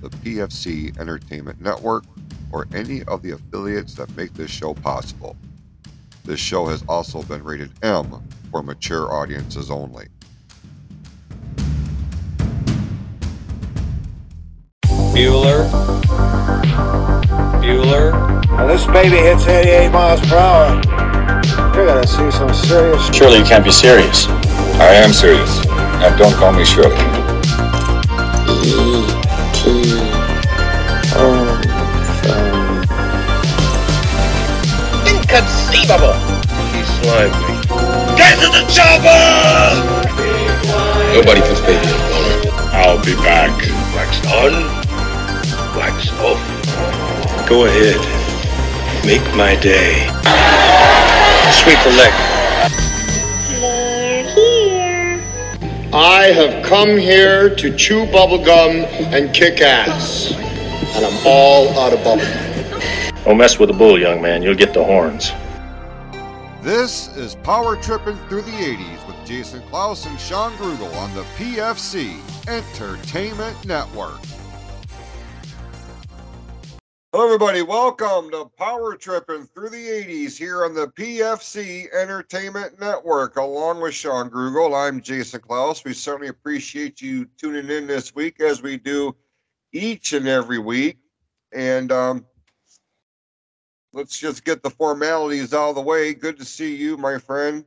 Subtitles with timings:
[0.00, 2.04] the PFC Entertainment Network
[2.52, 5.36] or any of the affiliates that make this show possible.
[6.24, 10.08] This show has also been rated M for mature audiences only.
[15.16, 15.70] Bueller.
[17.62, 18.12] Bueller.
[18.50, 20.74] Now this baby hits 88 miles per hour.
[21.74, 23.14] You're gonna see some serious.
[23.14, 24.26] Surely you can't be serious.
[24.78, 25.64] I am serious.
[25.66, 26.96] And don't call me Shirley.
[28.66, 29.15] Mm.
[29.68, 29.72] Oh,
[31.18, 31.56] um,
[35.10, 36.14] Inconceivable.
[36.70, 37.54] He slimed me.
[38.16, 39.74] Get to the chopper!
[41.12, 42.36] Nobody puts baby in a corner.
[42.72, 43.50] I'll be back.
[43.96, 44.52] Wax on,
[45.76, 46.40] wax off.
[47.48, 47.98] Go ahead.
[49.04, 50.06] Make my day.
[51.52, 52.35] Sweep the leg.
[55.96, 60.30] I have come here to chew bubblegum and kick ass.
[60.94, 63.24] And I'm all out of bubblegum.
[63.24, 64.42] Don't mess with the bull, young man.
[64.42, 65.32] You'll get the horns.
[66.60, 71.22] This is Power Tripping Through the 80s with Jason Klaus and Shawn Grugel on the
[71.38, 74.20] PFC Entertainment Network.
[77.16, 77.62] Hello, everybody.
[77.62, 83.36] Welcome to Power Tripping Through the 80s here on the PFC Entertainment Network.
[83.36, 85.82] Along with Shawn Grugel, I'm Jason Klaus.
[85.82, 89.16] We certainly appreciate you tuning in this week as we do
[89.72, 90.98] each and every week.
[91.54, 92.26] And um,
[93.94, 96.12] let's just get the formalities out of the way.
[96.12, 97.64] Good to see you, my friend.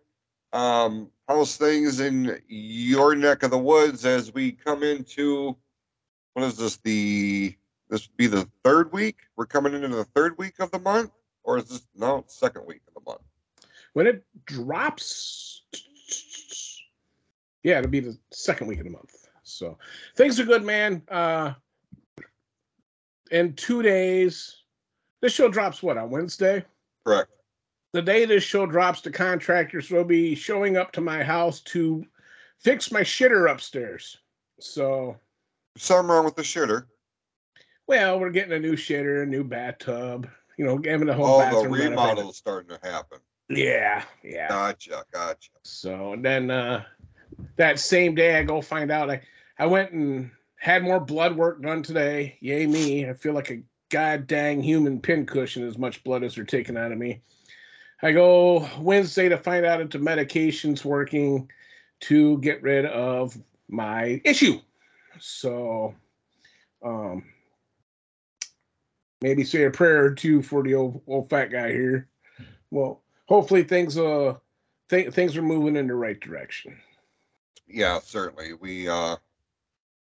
[0.53, 5.57] Um, how's things in your neck of the woods as we come into
[6.35, 6.77] what is this?
[6.77, 7.55] The
[7.89, 9.17] this would be the third week.
[9.35, 11.11] We're coming into the third week of the month,
[11.43, 13.21] or is this no second week of the month?
[13.93, 15.63] when it drops
[17.63, 19.77] yeah it'll be the second week of the month so
[20.15, 21.53] things are good man uh
[23.31, 24.57] in two days
[25.21, 26.63] this show drops what on wednesday
[27.05, 27.29] Correct.
[27.93, 32.05] the day this show drops the contractors will be showing up to my house to
[32.59, 34.17] fix my shitter upstairs
[34.59, 35.15] so
[35.77, 36.87] Something wrong with the shitter.
[37.89, 41.39] Well we're getting a new shitter a new bathtub you know having a whole Oh,
[41.39, 41.89] bathroom renovated.
[41.89, 43.17] remodel is starting to happen.
[43.49, 45.49] yeah yeah Gotcha, gotcha.
[45.63, 46.83] So and then uh,
[47.55, 49.21] that same day, I go find out I
[49.57, 52.37] I went and had more blood work done today.
[52.41, 53.09] Yay me!
[53.09, 56.91] I feel like a god dang human pincushion as much blood as they're taking out
[56.91, 57.21] of me.
[58.03, 61.49] I go Wednesday to find out if the medication's working
[62.01, 63.35] to get rid of
[63.67, 64.59] my issue.
[65.19, 65.95] So,
[66.85, 67.23] um,
[69.21, 72.07] maybe say a prayer or two for the old old fat guy here.
[72.71, 74.35] Well, hopefully things uh
[74.89, 76.77] th- things are moving in the right direction.
[77.67, 78.53] Yeah, certainly.
[78.53, 79.17] We uh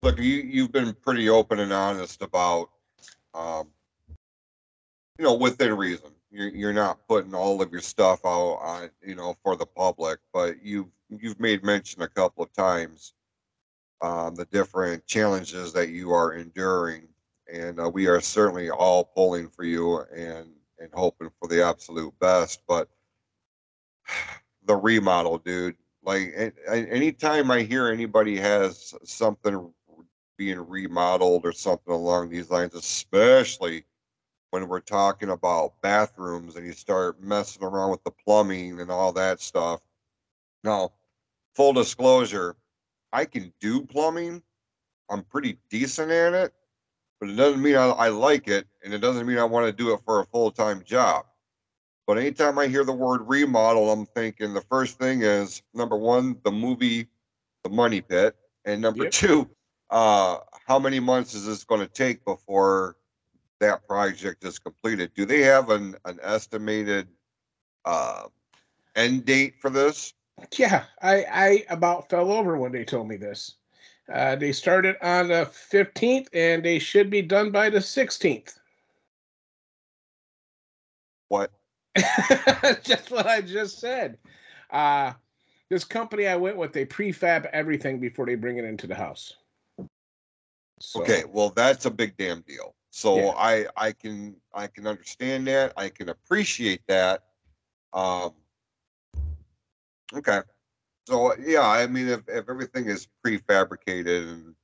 [0.02, 2.70] look you you've been pretty open and honest about
[3.34, 3.68] um
[5.18, 6.10] you know within reason.
[6.30, 10.20] You're you're not putting all of your stuff out on you know for the public,
[10.32, 13.14] but you've you've made mention a couple of times
[14.00, 17.08] um the different challenges that you are enduring
[17.52, 22.12] and uh, we are certainly all pulling for you and and hoping for the absolute
[22.18, 22.88] best but
[24.66, 26.32] the remodel dude like
[26.68, 29.72] anytime i hear anybody has something
[30.38, 33.84] being remodeled or something along these lines especially
[34.50, 39.12] when we're talking about bathrooms and you start messing around with the plumbing and all
[39.12, 39.80] that stuff.
[40.64, 40.92] Now
[41.54, 42.56] full disclosure
[43.12, 44.42] i can do plumbing.
[45.08, 46.54] I'm pretty decent at it
[47.20, 49.72] but it doesn't mean I, I like it and it doesn't mean i want to
[49.72, 51.26] do it for a full-time job
[52.10, 56.40] but anytime I hear the word remodel, I'm thinking the first thing is number one,
[56.42, 57.06] the movie,
[57.62, 58.34] The Money Pit,
[58.64, 59.12] and number Yep.
[59.12, 59.50] two,
[59.90, 62.96] uh, how many months is this going to take before
[63.60, 65.14] that project is completed?
[65.14, 67.06] Do they have an an estimated
[67.84, 68.26] uh,
[68.96, 70.12] end date for this?
[70.56, 73.54] Yeah, I I about fell over when they told me this.
[74.12, 78.58] Uh, they started on the fifteenth, and they should be done by the sixteenth.
[81.28, 81.52] What?
[82.82, 84.18] just what I just said.
[84.70, 85.12] Uh,
[85.68, 89.34] this company I went with, they prefab everything before they bring it into the house.
[90.80, 92.74] So, Okay, well that's a big damn deal.
[92.90, 93.32] So Yeah.
[93.36, 95.72] I I can I can understand that.
[95.76, 97.24] I can appreciate that.
[97.92, 98.32] Um,
[100.14, 100.40] okay.
[101.06, 104.54] So yeah, I mean, if if everything is prefabricated and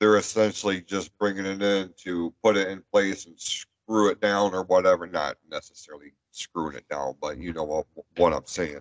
[0.00, 4.54] they're essentially just bringing it in to put it in place and screw it down
[4.54, 7.86] or whatever, not necessarily screwing it down, but you know what
[8.16, 8.80] what I'm saying.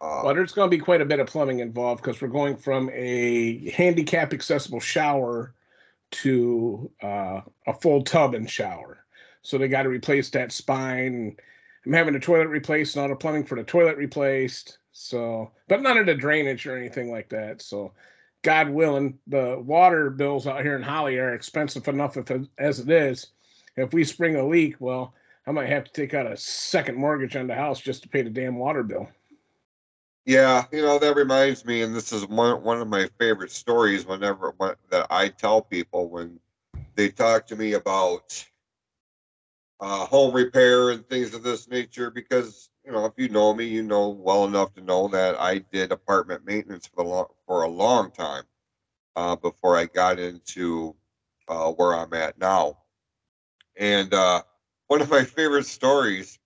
[0.00, 2.56] Uh, Well, there's going to be quite a bit of plumbing involved because we're going
[2.56, 5.54] from a handicap accessible shower
[6.10, 9.04] to uh, a full tub and shower.
[9.42, 11.36] So they got to replace that spine.
[11.84, 14.78] I'm having the toilet replaced and all the plumbing for the toilet replaced.
[14.92, 17.62] So, but none of the drainage or anything like that.
[17.62, 17.92] So,
[18.42, 22.90] God willing, the water bills out here in Holly are expensive enough if as it
[22.90, 23.28] is.
[23.76, 25.14] If we spring a leak, well,
[25.46, 28.22] I might have to take out a second mortgage on the house just to pay
[28.22, 29.08] the damn water bill.
[30.24, 34.06] Yeah, you know that reminds me, and this is one one of my favorite stories.
[34.06, 36.38] Whenever when, that I tell people when
[36.94, 38.44] they talk to me about
[39.80, 43.64] uh, home repair and things of this nature, because you know if you know me,
[43.64, 47.62] you know well enough to know that I did apartment maintenance for the long, for
[47.62, 48.44] a long time
[49.16, 50.94] uh, before I got into
[51.48, 52.78] uh, where I'm at now.
[53.78, 54.42] And uh,
[54.88, 56.38] one of my favorite stories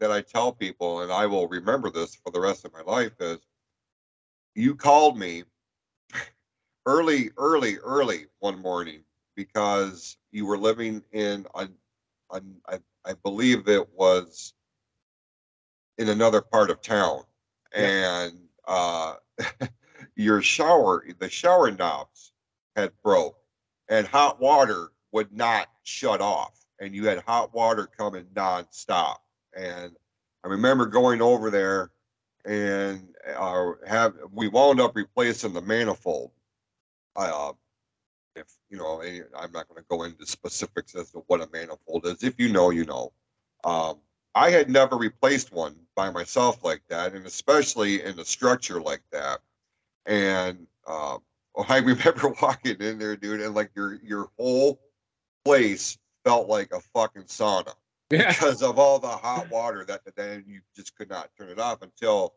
[0.00, 3.12] that I tell people, and I will remember this for the rest of my life,
[3.20, 3.38] is
[4.54, 5.44] you called me
[6.86, 9.00] early, early, early one morning
[9.34, 11.68] because you were living in a,
[12.30, 14.54] a I, I believe it was
[15.98, 17.22] in another part of town,
[17.72, 18.32] and
[18.66, 19.14] uh,
[20.16, 22.32] your shower, the shower knobs
[22.76, 23.36] had broke,
[23.88, 29.16] and hot water would not shut off, and you had hot water coming nonstop
[29.56, 29.92] and
[30.44, 31.90] I remember going over there
[32.44, 36.30] and uh, have we wound up replacing the manifold.
[37.16, 37.52] Uh,
[38.36, 41.48] if you know, eh, I'm not going to go into specifics as to what a
[41.52, 42.22] manifold is.
[42.22, 43.12] If you know, you know.
[43.64, 43.98] Um,
[44.34, 49.02] I had never replaced one by myself like that, and especially in a structure like
[49.10, 49.40] that.
[50.06, 51.18] And uh,
[51.68, 54.80] I remember walking in there, dude, and like your your whole
[55.44, 57.74] place felt like a fucking sauna
[58.10, 58.28] Yeah.
[58.28, 61.82] because of all the hot water that then you just could not turn it off
[61.82, 62.34] until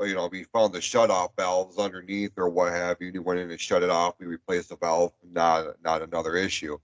[0.00, 3.10] you know we found the shut off valves underneath or what have you.
[3.12, 4.14] You went in and shut it off.
[4.18, 5.12] We replaced the valve.
[5.30, 6.78] Not not another issue.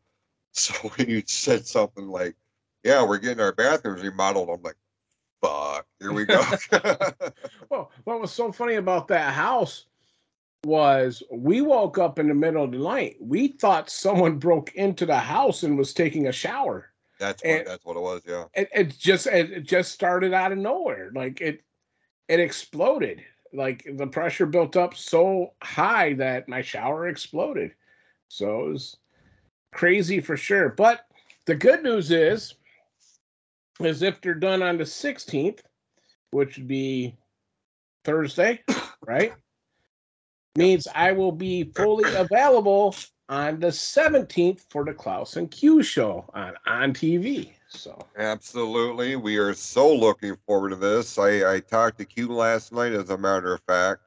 [0.52, 2.34] So when you said something like,
[2.84, 4.76] "Yeah, we're getting our bathrooms remodeled," I'm like,
[5.42, 6.42] "Fuck, here we go."
[7.70, 9.86] Well, what was so funny about that house
[10.64, 13.16] was we woke up in the middle of the night.
[13.20, 16.90] We thought someone broke into the house and was taking a shower.
[17.20, 18.22] that's what And- that's what it was.
[18.26, 18.44] Yeah.
[18.54, 21.10] It, it just it it just started out of nowhere.
[21.14, 21.62] Like it
[22.28, 23.22] it exploded.
[23.52, 27.72] Like the pressure built up so high that my shower exploded.
[28.28, 28.96] So it was
[29.72, 30.70] crazy for sure.
[30.70, 31.06] But
[31.46, 32.54] the good news is,
[33.80, 35.60] is if they're done on the 16th,
[36.30, 37.16] which would be
[38.04, 38.60] Thursday,
[39.06, 39.32] right?
[40.56, 42.94] Means I will be fully available
[43.28, 47.52] on the 17th for the Klaus and Q show on on TV.
[47.68, 49.16] So Absolutely.
[49.16, 51.18] We are so looking forward to this.
[51.18, 54.00] I, I talked to Q last night, as a matter of fact,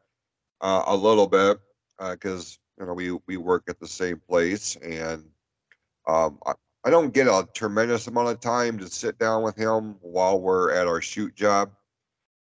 [0.61, 1.59] uh, a little bit,
[1.99, 4.75] because, you know, we, we work at the same place.
[4.77, 5.25] And
[6.07, 6.39] um,
[6.83, 10.71] I, don't get a tremendous amount of time to sit down with him while we're
[10.71, 11.71] at our shoot job.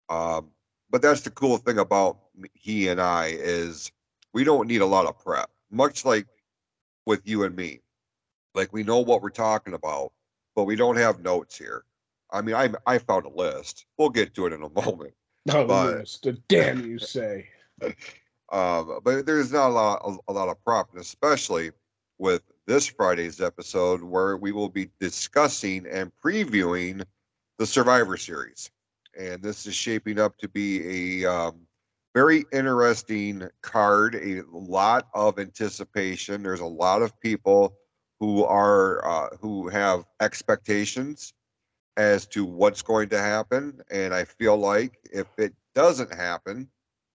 [0.09, 0.51] Um,
[0.89, 2.19] but that's the cool thing about
[2.53, 3.91] he and I is
[4.33, 6.27] we don't need a lot of prep, much like
[7.05, 7.81] with you and me.
[8.53, 10.11] Like we know what we're talking about
[10.55, 11.83] but we don't have notes here.
[12.31, 13.85] I mean, I I found a list.
[13.97, 15.13] We'll get to it in a moment.
[15.51, 17.49] oh, But- the damn you say.
[18.51, 21.71] Um, but there's not a lot a, a lot of prep, and especially
[22.19, 27.03] with this Friday's episode where we will be discussing and previewing
[27.59, 28.71] the Survivor Series,
[29.17, 31.67] and this is shaping up to be a um,
[32.13, 34.15] very interesting card.
[34.15, 36.43] A lot of anticipation.
[36.43, 37.75] There's a lot of people
[38.19, 41.33] who are uh, who have expectations
[41.97, 46.69] as to what's going to happen, and I feel like if it doesn't happen,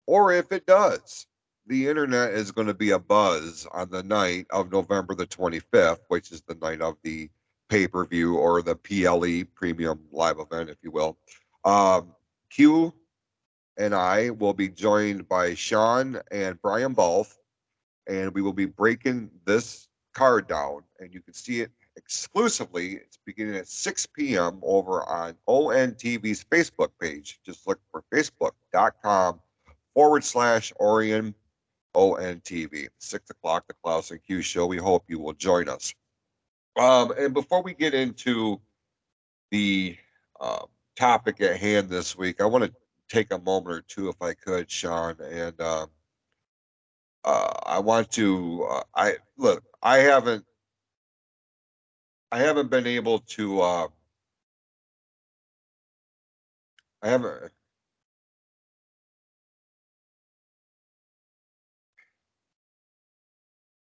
[0.06, 1.26] or if it does,
[1.68, 6.00] the internet is going to be a buzz on the night of November the 25th,
[6.08, 7.30] which is the night of the
[7.70, 11.18] pay per view or the PLE premium live event, if you will.
[11.66, 12.14] Um,
[12.50, 12.94] Q
[13.78, 17.36] and I will be joined by Shawn and Brian Balf,
[18.08, 22.94] and we will be breaking this card down, and you can see it exclusively.
[22.94, 24.60] It's beginning at 6 p.m.
[24.64, 27.40] over on ONTV's Facebook page.
[27.46, 29.40] Just look for facebook.com
[29.94, 31.36] forward slash Orion
[31.98, 32.88] ONTV.
[33.00, 34.68] Six o'clock, the Klaus and Q show.
[34.68, 35.94] We hope you will join us.
[36.80, 38.62] Um, and before we get into
[39.50, 39.98] the
[40.40, 42.74] uh, topic at hand this week, I want to
[43.10, 45.88] take a moment or two, if I could, Shawn, and uh,
[47.24, 48.68] uh, I want to.
[48.70, 49.64] Uh, I look.
[49.82, 50.46] I haven't.
[52.32, 53.62] I haven't been able to.
[53.62, 53.88] Uh,
[57.02, 57.52] I haven't.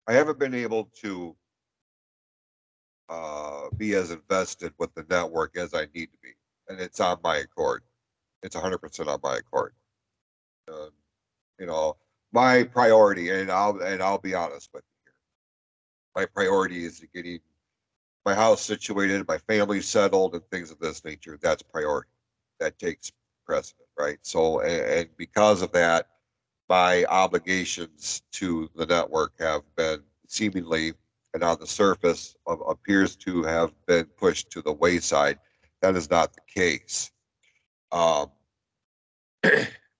[0.08, 1.36] I haven't been able to
[3.10, 6.30] uh, be as invested with the network as I need to be,
[6.68, 7.82] and it's on my accord.
[8.42, 9.74] It's 100% on my accord.
[10.66, 10.88] Uh,
[11.60, 11.96] you know,
[12.32, 15.14] my priority, and I'll and I'll be honest with you here.
[16.22, 17.40] My priority is getting
[18.24, 21.38] my house situated, my family settled, and things of this nature.
[21.40, 22.10] That's priority.
[22.60, 23.12] That takes
[23.46, 24.18] precedent, right?
[24.22, 26.08] So, and, and because of that,
[26.68, 30.92] my obligations to the network have been seemingly
[31.34, 35.38] and on the surface of, appears to have been pushed to the wayside.
[35.82, 37.10] That is not the case.
[37.92, 38.30] Um,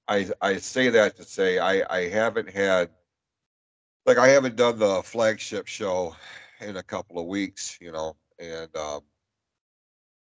[0.08, 2.90] I I say that to say I I haven't had
[4.06, 6.16] like I haven't done the flagship show
[6.60, 9.00] in a couple of weeks, you know, and um,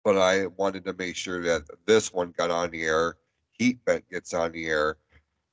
[0.02, 3.16] but I wanted to make sure that this one got on the air,
[3.52, 4.96] Heat Vent gets on the air,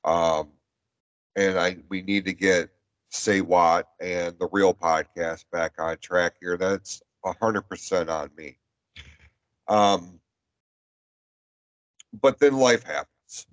[0.04, 0.48] um,
[1.36, 2.70] and I we need to get
[3.10, 6.56] Say What and the real podcast back on track here.
[6.56, 7.02] That's
[7.40, 8.58] hundred percent on me.
[9.68, 10.20] Um,
[12.20, 13.46] but then life happens,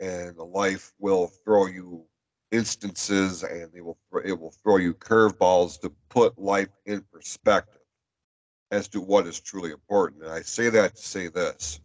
[0.00, 2.04] and life will throw you
[2.50, 7.80] instances, and it will it will throw you curveballs to put life in perspective
[8.70, 10.22] as to what is truly important.
[10.22, 11.80] And I say that to say this.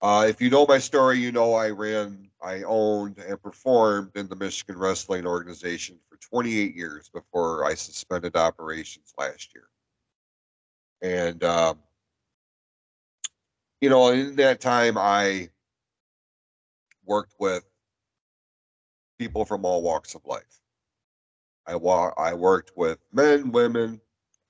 [0.00, 4.28] Uh, if you know my story, you know I ran, I owned, and performed in
[4.28, 9.68] the Michigan Wrestling Organization for 28 years before I suspended operations last year.
[11.02, 11.78] And, um,
[13.80, 15.48] you know, in that time, I
[17.04, 17.64] worked with
[19.18, 20.60] people from all walks of life.
[21.66, 24.00] I, wa- I worked with men, women.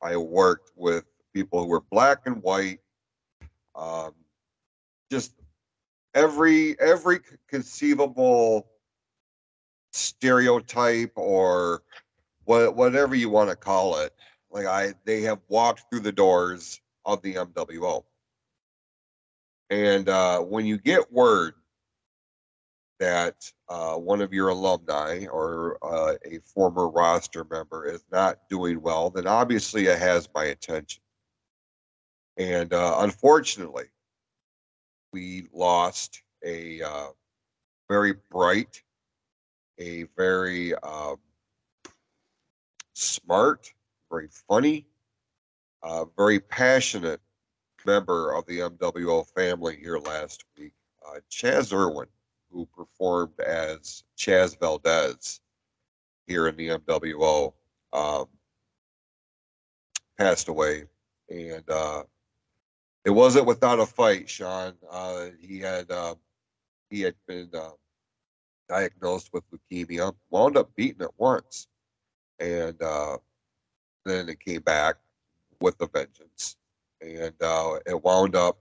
[0.02, 2.81] I worked with people who were black and white.
[3.75, 4.12] Um,
[5.11, 5.33] just
[6.18, 8.66] every every conceivable
[9.92, 11.82] stereotype or
[12.44, 14.12] what whatever you want to call it
[14.50, 18.02] like i they have walked through the doors of the mwo
[19.70, 21.54] and uh, when you get word
[22.98, 23.37] that
[23.68, 29.08] uh, one of your alumni or uh, a former roster member is not doing well
[29.08, 31.02] then obviously it has my attention.
[32.38, 33.84] And uh, unfortunately
[35.12, 37.08] we lost a uh,
[37.88, 38.82] very bright,
[39.78, 41.16] a very um,
[42.94, 43.72] smart,
[44.10, 44.86] very funny,
[45.82, 47.20] uh, very passionate
[47.86, 50.72] member of the MWO family here last week,
[51.06, 52.08] uh, Chaz Irwin,
[52.50, 55.40] who performed as Chaz Valdez
[56.26, 57.52] here in the MWO,
[57.92, 58.26] um,
[60.18, 60.84] passed away.
[61.30, 62.02] And uh,
[63.05, 64.75] it wasn't without a fight, Shawn.
[64.90, 66.14] Uh, he had uh,
[66.90, 67.71] he had been uh,
[68.69, 71.69] diagnosed with leukemia, wound up beating it once,
[72.38, 73.17] and uh,
[74.05, 74.97] then it came back
[75.61, 76.57] with a vengeance,
[77.00, 78.59] and uh, it wound up.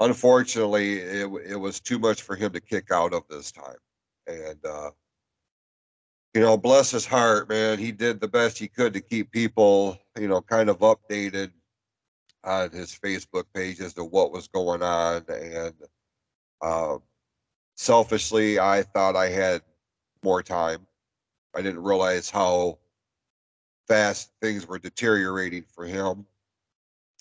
[0.00, 3.76] Unfortunately, it it was too much for him to kick out of this time,
[4.26, 4.90] and uh,
[6.34, 7.78] you know, bless his heart, man.
[7.78, 11.52] He did the best he could to keep people, you know, kind of updated
[12.44, 15.24] on his Facebook page as to what was going on.
[15.28, 15.74] And
[16.60, 16.98] uh,
[17.76, 19.62] selfishly, I thought I had
[20.22, 20.86] more time.
[21.54, 22.78] I didn't realize how
[23.86, 26.26] fast things were deteriorating for him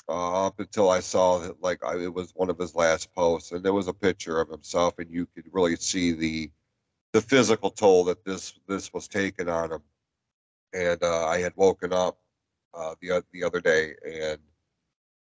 [0.09, 3.51] uh, up until I saw that, like, I, it was one of his last posts,
[3.51, 6.51] and there was a picture of himself, and you could really see the
[7.13, 9.81] the physical toll that this this was taking on him.
[10.73, 12.17] And uh, I had woken up
[12.73, 14.39] uh, the the other day, and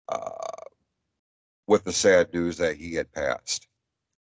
[0.09, 0.29] uh,
[1.67, 3.67] with the sad news that he had passed.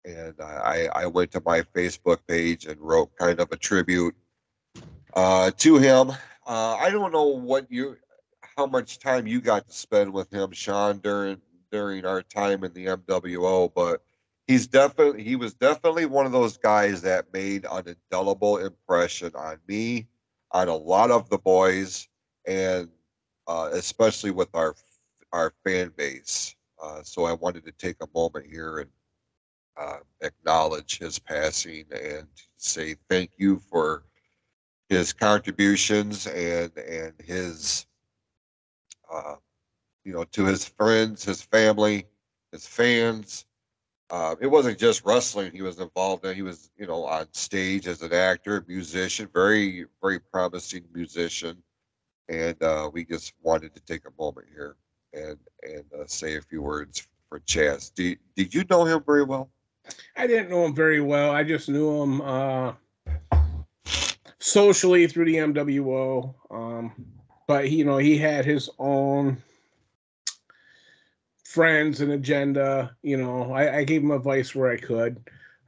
[0.05, 4.15] And I, I went to my Facebook page and wrote kind of a tribute
[5.13, 6.11] uh, to him.
[6.47, 7.97] Uh, I don't know what you,
[8.57, 12.73] how much time you got to spend with him, Shawn, during during our time in
[12.73, 14.03] the MWO, but
[14.47, 19.57] he's definitely he was definitely one of those guys that made an indelible impression on
[19.67, 20.07] me,
[20.51, 22.07] on a lot of the boys,
[22.45, 22.89] and
[23.47, 24.75] uh, especially with our
[25.33, 26.55] our fan base.
[26.81, 28.89] Uh, so I wanted to take a moment here and
[29.77, 34.03] uh, acknowledge his passing and say thank you for
[34.89, 37.85] his contributions and and his
[39.11, 39.35] uh,
[40.03, 42.07] you know, to his friends, his family,
[42.51, 43.45] his fans.
[44.09, 46.35] Uh, it wasn't just wrestling he was involved in.
[46.35, 51.61] He was, you know, on stage as an actor, musician, very, very promising musician.
[52.27, 54.75] And uh, we just wanted to take a moment here
[55.13, 57.93] and and uh, say a few words for Chaz.
[57.93, 59.49] Did, did you know him very well?
[60.15, 61.31] I didn't know him very well.
[61.31, 62.73] I just knew him uh,
[64.39, 66.33] socially through the MWO.
[66.49, 66.93] Um,
[67.47, 69.41] but he, you know, he had his own
[71.43, 72.95] friends and agenda.
[73.01, 75.21] You know, I, I gave him advice where I could.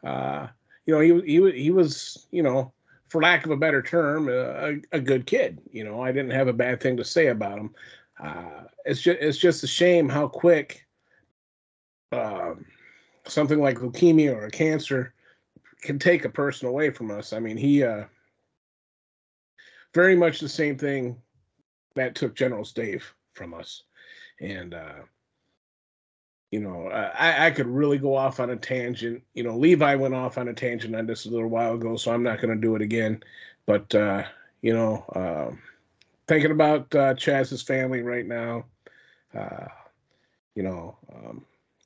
[0.03, 0.47] Uh,
[0.85, 2.73] you know, he he he was, you know,
[3.07, 5.61] for lack of a better term, a, a good kid.
[5.71, 7.73] You know, I didn't have a bad thing to say about him.
[8.21, 10.85] Uh, it's just it's just a shame how quick
[12.11, 12.65] um,
[13.25, 15.13] something like leukemia or a cancer
[15.81, 17.33] can take a person away from us.
[17.33, 18.05] I mean, he uh,
[19.93, 21.17] very much the same thing
[21.95, 23.83] that took General Dave from us,
[24.39, 25.01] and uh,
[26.53, 29.23] you know, I, I could really go off on a tangent.
[29.33, 32.13] You know, Levi went off on a tangent on this a little while ago, so
[32.13, 33.23] I'm not going to do it again.
[33.65, 34.23] But uh,
[34.61, 35.55] you know, uh,
[36.27, 38.65] thinking about uh, Chaz's family right now.
[39.37, 39.67] Uh,
[40.55, 41.45] you know, um,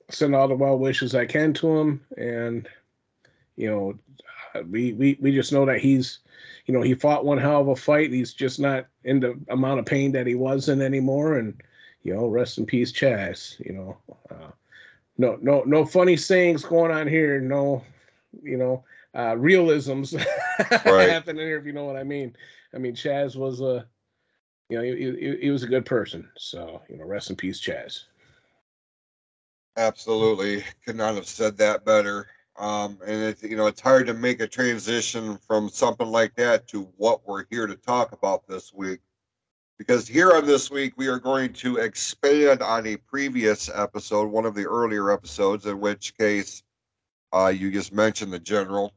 [0.09, 2.67] send all the well wishes I can to him, and
[3.55, 3.97] you know,
[4.69, 6.19] we we we just know that he's,
[6.65, 8.11] you know, he fought one hell of a fight.
[8.11, 11.61] He's just not in the amount of pain that he was in anymore, and
[12.03, 13.59] you know, rest in peace, Chaz.
[13.65, 13.97] You know,
[14.29, 14.51] uh,
[15.17, 17.39] no no no funny sayings going on here.
[17.39, 17.83] No,
[18.43, 18.83] you know,
[19.15, 20.13] uh, realisms
[20.85, 21.09] Right.
[21.09, 21.57] happening here.
[21.57, 22.35] If you know what I mean.
[22.73, 23.87] I mean, Chaz was a,
[24.69, 26.29] you know, he, he, he was a good person.
[26.37, 28.03] So you know, rest in peace, Chaz.
[29.77, 32.27] Absolutely, could not have said that better.
[32.57, 36.67] Um, and it's you know it's hard to make a transition from something like that
[36.69, 38.99] to what we're here to talk about this week,
[39.77, 44.45] because here on this week we are going to expand on a previous episode, one
[44.45, 46.63] of the earlier episodes, in which case
[47.31, 48.93] uh, you just mentioned the general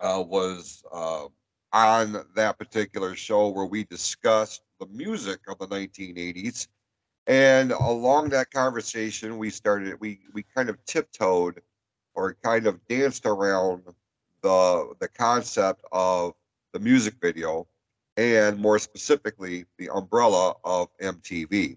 [0.00, 1.26] uh, was uh,
[1.72, 6.68] on that particular show where we discussed the music of the 1980s
[7.30, 11.62] and along that conversation, we started, we, we kind of tiptoed
[12.14, 13.84] or kind of danced around
[14.42, 16.34] the, the concept of
[16.72, 17.68] the music video
[18.16, 21.76] and more specifically, the umbrella of MTV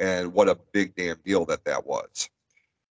[0.00, 2.28] and what a big damn deal that that was.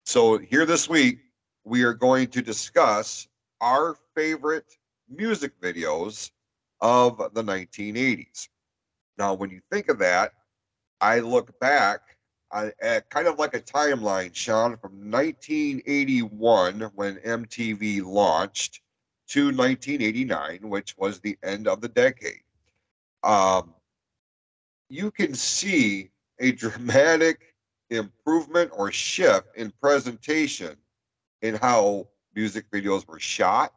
[0.06, 1.20] So here this week,
[1.64, 3.28] we are going to discuss
[3.62, 4.78] our favorite
[5.16, 6.32] music videos
[6.82, 8.48] of the 1980s.
[9.18, 10.34] Now, when you think of that,
[11.02, 12.02] I look back
[12.52, 18.82] at kind of like a timeline, Shawn, from 1981 when MTV launched
[19.30, 22.42] to 1989, which was the end of the decade.
[23.24, 23.74] Um,
[24.90, 27.56] you can see a dramatic
[27.90, 30.76] improvement or shift in presentation
[31.42, 33.74] in how music videos were shot,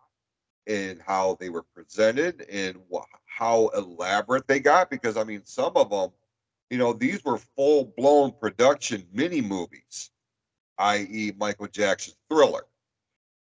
[0.66, 4.90] in how they were presented, and wh- how elaborate they got.
[4.90, 6.10] Because I mean, some of them
[6.70, 10.10] you know, these were full blown production mini movies,
[10.78, 12.66] i.e., Michael Jackson's Thriller.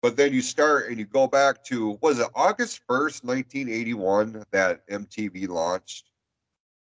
[0.00, 4.86] But then you start and you go back to, was it August 1st, 1981, that
[4.88, 6.10] MTV launched?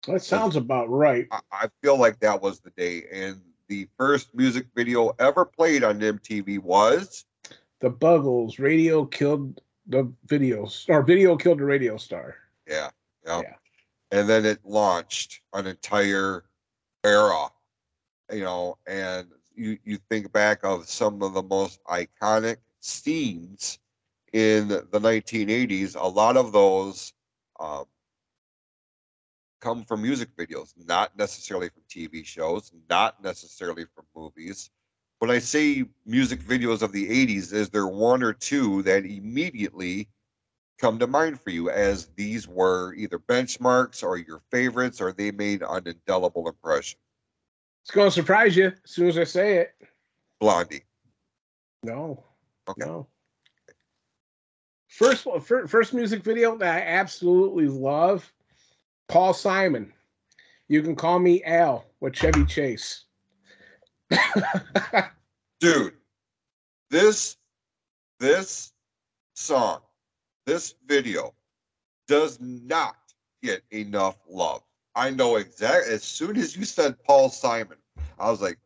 [0.07, 1.27] That sounds about right.
[1.33, 3.05] I, I feel like that was the day.
[3.13, 7.25] And the first music video ever played on MTV was,
[7.81, 12.37] The Buggles, radio killed the videos, or video killed the radio star.
[12.67, 12.91] yeah,
[13.27, 13.41] yeah.
[13.43, 13.55] Yeah.
[14.11, 16.45] And then it launched an entire
[17.05, 17.49] era,
[18.33, 23.79] you know, and you, you think back of some of the most iconic scenes
[24.33, 27.13] in the 1980s, a lot of those
[27.61, 27.85] um,
[29.61, 34.71] come from music videos, not necessarily from TV shows, not necessarily from movies.
[35.19, 40.09] When I say music videos of the 80s, is there one or two that immediately
[40.79, 45.33] come to mind for you as these were either benchmarks or your favorites or they
[45.33, 47.01] made an indelible impression?
[47.83, 49.75] It's going to surprise you as soon as I say it.
[50.39, 50.85] Blondie.
[51.83, 52.23] No.
[52.69, 52.87] Okay.
[52.87, 53.09] No.
[54.89, 55.27] First,
[55.67, 58.33] first music video that I absolutely love,
[59.09, 59.93] Paul Simon.
[60.69, 63.05] You can call me Al with Chevy Chase.
[65.61, 65.95] dude
[66.91, 67.37] this
[68.19, 68.73] this
[69.35, 69.81] song
[70.47, 71.35] this video
[72.07, 72.97] does not
[73.43, 74.63] get enough love.
[74.95, 77.79] I know exactly as soon as you said paul simon
[78.19, 78.59] i was like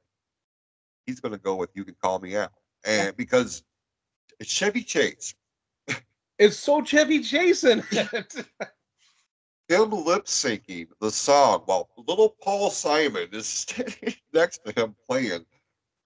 [1.06, 2.52] he's gonna go with you can call me out
[2.84, 3.64] and because
[4.42, 5.34] chevy chase
[6.38, 8.46] it's so Chevy Chase in it.
[9.68, 15.44] him lip syncing the song while little Paul Simon is standing next to him playing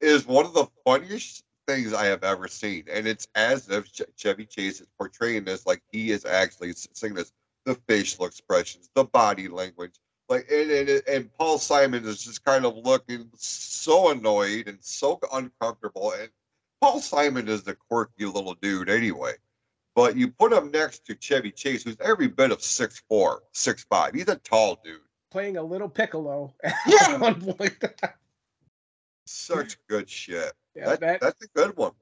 [0.00, 2.84] is one of the funniest things I have ever seen.
[2.90, 7.32] And it's as if Chevy Chase is portraying this like he is actually singing this.
[7.64, 12.64] The facial expressions, the body language, like and, and and Paul Simon is just kind
[12.64, 16.12] of looking so annoyed and so uncomfortable.
[16.12, 16.28] And
[16.80, 19.32] Paul Simon is the quirky little dude anyway.
[19.96, 23.84] But you put him next to Chevy Chase, who's every bit of six four, six
[23.90, 24.14] five.
[24.14, 25.00] He's a tall dude.
[25.32, 26.54] Playing a little piccolo.
[26.86, 27.14] Yeah.
[27.14, 27.82] at one point.
[29.26, 30.52] Such good shit.
[30.74, 31.92] yeah, That, that, that's a good one.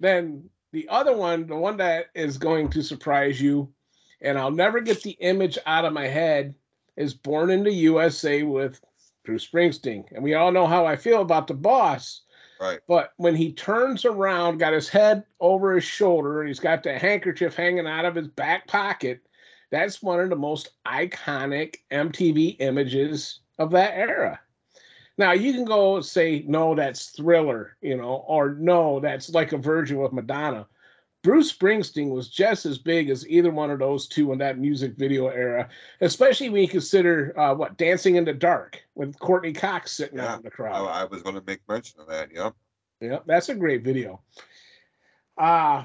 [0.00, 3.72] then the other one, the one that is going to surprise you,
[4.20, 6.54] and I'll never get the image out of my head,
[6.96, 8.80] is Born in the USA with
[9.24, 10.04] Bruce Springsteen.
[10.12, 12.22] And we all know how I feel about the boss.
[12.60, 12.80] Right.
[12.86, 16.98] But when he turns around, got his head over his shoulder, and he's got the
[16.98, 19.20] handkerchief hanging out of his back pocket,
[19.70, 24.40] that's one of the most iconic MTV images of that era.
[25.16, 29.58] Now you can go say no, that's Thriller, you know, or no, that's like a
[29.58, 30.66] Virgin with Madonna.
[31.24, 34.94] Bruce Springsteen was just as big as either one of those two in that music
[34.96, 35.68] video era,
[36.02, 40.34] especially when you consider uh, what Dancing in the Dark with Courteney Cox sitting Yeah,
[40.34, 40.86] out in the I, crowd.
[40.86, 42.28] I was going to make mention of that.
[42.32, 42.50] Yeah.
[43.00, 44.20] Yeah, that's a great video.
[45.36, 45.84] Uh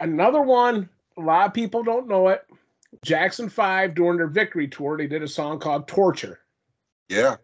[0.00, 2.44] another one, a lot of people don't know it.
[3.02, 6.40] Jackson 5 during their victory tour, they did a song called Torture.
[7.08, 7.36] Yeah.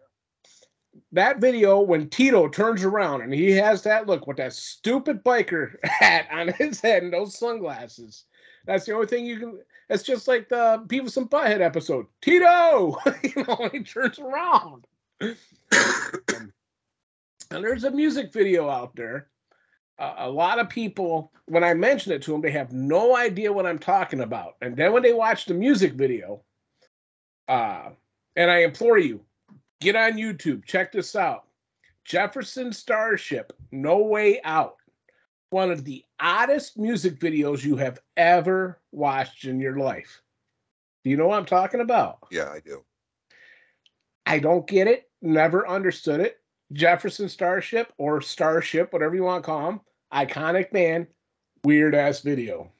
[1.11, 5.75] That video when Tito turns around and he has that look with that stupid biker
[5.83, 8.25] hat on his head and those sunglasses.
[8.65, 12.05] That's the only thing you can it's just like the Beavis and Butthead episode.
[12.21, 12.97] Tito!
[13.23, 14.85] you know, he turns around.
[15.19, 15.33] and
[17.49, 19.27] there's a music video out there
[20.01, 23.53] uh, a lot of people, when I mention it to them, they have no idea
[23.53, 24.55] what I'm talking about.
[24.61, 26.41] And then when they watch the music video,
[27.47, 27.89] uh,
[28.35, 29.23] and I implore you,
[29.81, 31.47] get on YouTube, check this out.
[32.05, 34.77] Jefferson Starship, No Way Out.
[35.49, 40.21] One of the oddest music videos you have ever watched in your life.
[41.03, 42.19] Do you know what I'm talking about?
[42.31, 42.83] Yeah, I do.
[44.25, 45.09] I don't get it.
[45.21, 46.37] Never understood it.
[46.71, 49.81] Jefferson Starship or Starship, whatever you want to call him,
[50.13, 51.05] iconic man,
[51.65, 52.71] weird ass video.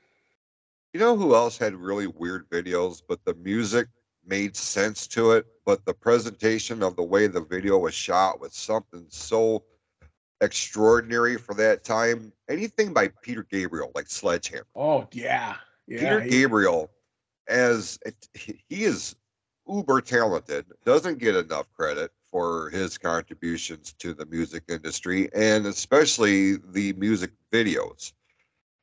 [0.93, 3.87] You know who else had really weird videos, but the music
[4.25, 8.53] made sense to it, but the presentation of the way the video was shot was
[8.55, 9.63] something so
[10.41, 12.31] extraordinary for that time.
[12.49, 14.65] Anything by Peter Gabriel, like Sledgehammer.
[14.75, 15.55] Oh yeah,
[15.87, 15.99] yeah.
[15.99, 16.91] Peter he- Gabriel,
[17.47, 17.99] as
[18.33, 19.15] he is
[19.67, 26.55] uber talented, doesn't get enough credit for his contributions to the music industry and especially
[26.71, 28.13] the music videos.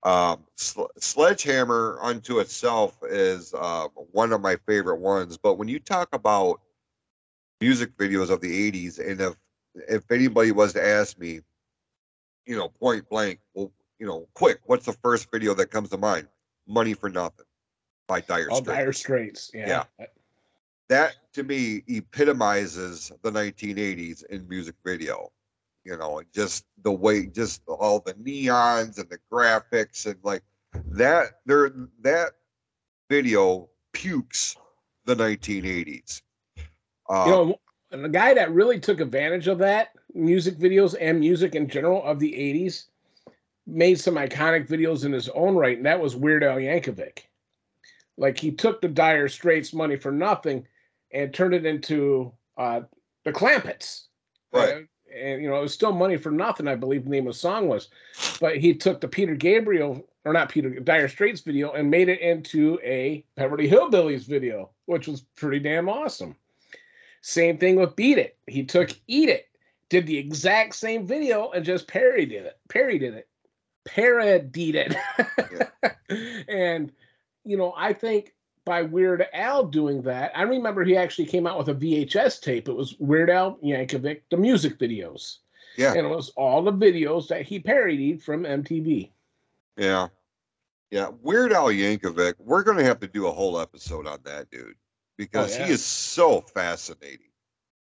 [0.04, 5.80] Um, Sl- Sledgehammer unto itself is uh, one of my favorite ones, but when you
[5.80, 6.60] talk about
[7.60, 9.34] music videos of the 80s, and if
[9.88, 11.40] if anybody was to ask me,
[12.46, 15.98] you know, point blank, well, you know, quick, what's the first video that comes to
[15.98, 16.28] mind?
[16.66, 17.46] Money for Nothing
[18.06, 18.66] by Dire Oh, Straits.
[18.78, 19.50] Dire Straits.
[19.54, 19.84] Yeah.
[20.88, 25.30] That to me epitomizes the 1980s in music video.
[25.88, 30.42] You know, just the way, just all the neons and the graphics and like
[30.90, 31.40] that.
[31.46, 31.72] There,
[32.02, 32.32] that
[33.08, 34.54] video pukes
[35.06, 36.20] the 1980s.
[37.08, 41.20] Uh, You know, and the guy that really took advantage of that music videos and
[41.20, 42.88] music in general of the 80s
[43.66, 47.20] made some iconic videos in his own right, and that was Weird Al Yankovic.
[48.18, 50.66] Like he took the Dire Straits money for nothing
[51.12, 52.82] and turned it into uh,
[53.24, 54.08] the Clampetts.
[54.52, 54.86] Right.
[55.14, 57.38] And you know, it was still money for nothing, I believe the name of the
[57.38, 57.88] song was.
[58.40, 62.20] But he took the Peter Gabriel, or not Peter, Dire Straits video and made it
[62.20, 66.36] into a Beverly Hillbillies video, which was pretty damn awesome.
[67.22, 68.36] Same thing with Beat It.
[68.46, 69.48] He took Eat It,
[69.88, 72.58] did the exact same video and just parodied it.
[72.68, 73.28] Parodied it.
[73.86, 74.96] Parodied it.
[76.48, 76.92] and
[77.44, 78.34] you know, I think
[78.68, 82.68] by Weird Al doing that, I remember he actually came out with a VHS tape.
[82.68, 85.38] It was Weird Al Yankovic, the music videos.
[85.78, 85.94] yeah.
[85.94, 89.10] And it was all the videos that he parodied from MTV.
[89.78, 90.08] Yeah.
[90.90, 91.08] Yeah.
[91.22, 94.74] Weird Al Yankovic, we're going to have to do a whole episode on that dude
[95.16, 95.64] because yeah.
[95.64, 97.30] he is so fascinating.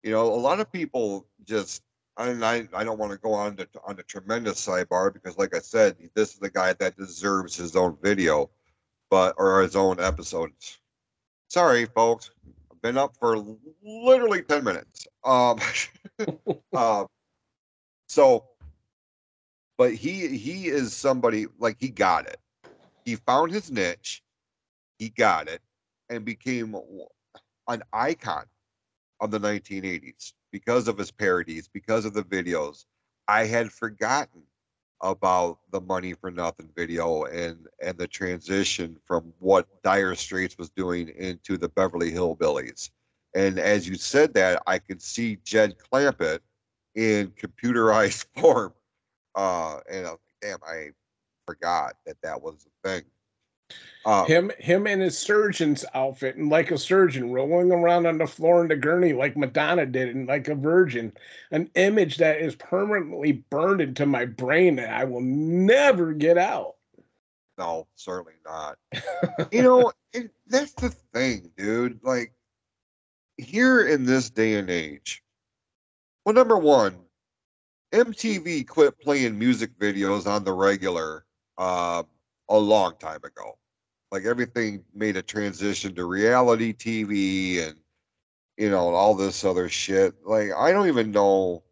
[0.03, 1.83] You know, a lot of people just,
[2.15, 5.53] and I, I don't want to go on to, on a tremendous sidebar because, like
[5.53, 8.49] I said, this is the guy that deserves his own video,
[9.09, 10.79] but, or his own episodes.
[11.49, 12.31] Sorry, folks.
[12.71, 13.43] I've been up for
[13.83, 15.07] literally 10 minutes.
[15.23, 15.59] Um,
[16.73, 17.05] uh,
[18.07, 18.45] so,
[19.77, 22.37] but he he is somebody like he got it.
[23.05, 24.21] He found his niche.
[24.97, 25.61] He got it,
[26.09, 26.75] and became
[27.67, 28.45] an icon
[29.21, 32.85] of the 1980s because of his parodies, because of the videos.
[33.27, 34.43] I had forgotten
[35.01, 40.69] about the money for nothing video and and the transition from what Dire Straits was
[40.69, 42.89] doing into the Beverly Hillbillies.
[43.35, 46.39] And as you said that, I could see Jed Clampett
[46.95, 48.73] in computerized form.
[49.35, 50.89] Uh, and uh, damn, I
[51.45, 53.03] forgot that that was a thing.
[54.05, 58.25] Uh, him, him, in his surgeon's outfit, and like a surgeon, rolling around on the
[58.25, 61.11] floor in the gurney like Madonna did, and like a virgin,
[61.51, 66.75] an image that is permanently burned into my brain that I will never get out.
[67.57, 68.77] No, certainly not.
[69.51, 71.99] you know, it, that's the thing, dude.
[72.01, 72.33] Like
[73.37, 75.21] here in this day and age,
[76.23, 76.97] well, number one,
[77.91, 81.25] MTV quit playing music videos on the regular
[81.57, 82.03] uh,
[82.47, 83.58] a long time ago.
[84.11, 87.75] Like everything made a transition to reality TV and
[88.57, 90.15] you know all this other shit.
[90.25, 91.63] Like I don't even know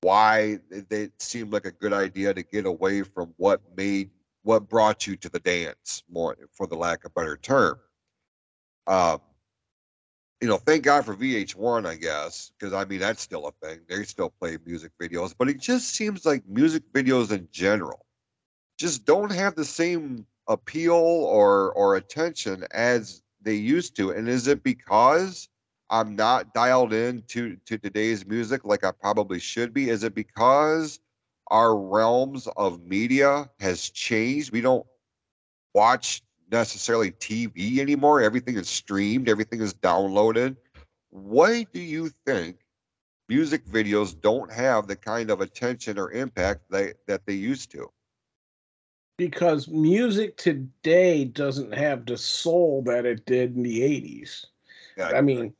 [0.00, 4.10] why it seemed like a good idea to get away from what made
[4.42, 7.78] what brought you to the dance more for the lack of better term.
[8.86, 9.20] Um,
[10.40, 13.80] you know, thank God for VH1, I guess, because I mean that's still a thing.
[13.88, 18.06] They still play music videos, but it just seems like music videos in general
[18.78, 24.10] just don't have the same appeal or or attention as they used to.
[24.10, 25.48] And is it because
[25.90, 29.90] I'm not dialed in to to today's music like I probably should be?
[29.90, 31.00] Is it because
[31.48, 34.52] our realms of media has changed?
[34.52, 34.86] We don't
[35.74, 38.20] watch necessarily TV anymore.
[38.20, 40.56] Everything is streamed, everything is downloaded.
[41.10, 42.58] Why do you think
[43.28, 47.90] music videos don't have the kind of attention or impact they, that they used to?
[49.16, 54.44] Because music today doesn't have the soul that it did in the 80s.
[54.96, 55.54] Yeah, I, I mean,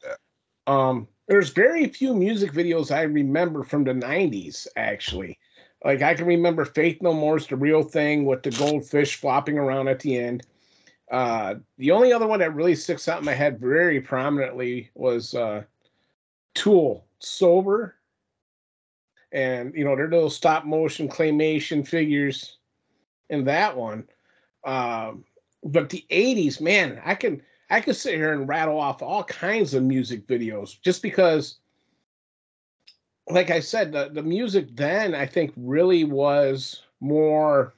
[0.67, 5.39] um, there's very few music videos I remember from the 90s, actually.
[5.85, 9.89] Like I can remember Faith No More's the real thing with the goldfish flopping around
[9.89, 10.47] at the end.
[11.11, 15.35] Uh, the only other one that really sticks out in my head very prominently was
[15.35, 15.63] uh,
[16.55, 17.95] Tool Sober.
[19.33, 22.56] And, you know, they're little stop motion claymation figures
[23.31, 24.07] in that one.
[24.65, 25.25] Um,
[25.63, 29.75] but the 80s, man, I can I could sit here and rattle off all kinds
[29.75, 31.59] of music videos just because
[33.29, 37.75] like I said, the, the music then I think really was more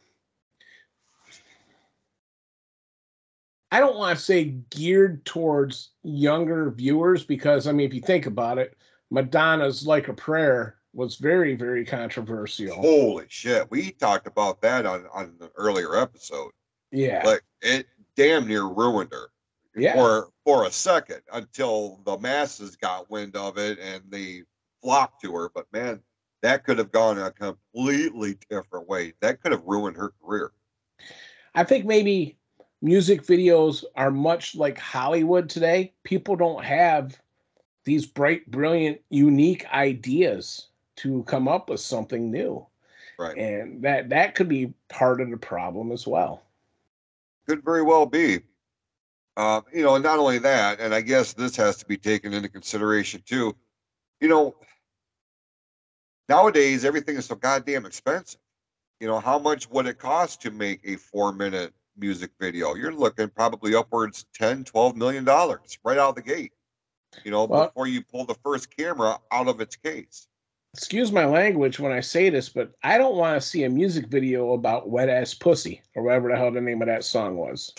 [3.70, 8.26] I don't want to say geared towards younger viewers because I mean, if you think
[8.26, 8.76] about it,
[9.10, 12.74] Madonna's "Like a Prayer" was very, very controversial.
[12.74, 16.50] Holy shit, we talked about that on on an earlier episode.
[16.90, 19.30] Yeah, like it damn near ruined her.
[19.76, 24.42] Yeah, for for a second until the masses got wind of it and they
[24.82, 25.50] flocked to her.
[25.54, 26.02] But man,
[26.42, 29.12] that could have gone a completely different way.
[29.20, 30.50] That could have ruined her career.
[31.54, 32.38] I think maybe
[32.82, 35.94] music videos are much like Hollywood today.
[36.02, 37.16] People don't have
[37.84, 40.67] these bright, brilliant, unique ideas
[40.98, 42.66] to come up with something new.
[43.18, 43.36] Right.
[43.36, 46.42] And that that could be part of the problem as well.
[47.46, 48.40] Could very well be.
[49.36, 52.32] Uh, you know, and not only that, and I guess this has to be taken
[52.32, 53.54] into consideration too.
[54.20, 54.56] You know,
[56.28, 58.40] nowadays everything is so goddamn expensive.
[59.00, 62.92] You know, how much would it cost to make a four minute music video, you're
[62.92, 66.52] looking probably upwards 10, 12 million dollars right out of the gate.
[67.24, 70.27] You know, well, before you pull the first camera out of its case.
[70.74, 74.06] Excuse my language when I say this, but I don't want to see a music
[74.08, 77.72] video about wet ass pussy or whatever the hell the name of that song was.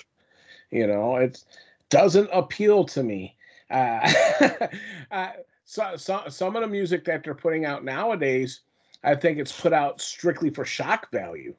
[0.72, 1.44] You know, it
[1.90, 3.38] doesn't appeal to me.
[3.70, 4.12] Uh,
[5.12, 5.30] uh,
[5.66, 8.62] so, so, some of the music that they're putting out nowadays,
[9.04, 11.56] I think it's put out strictly for shock value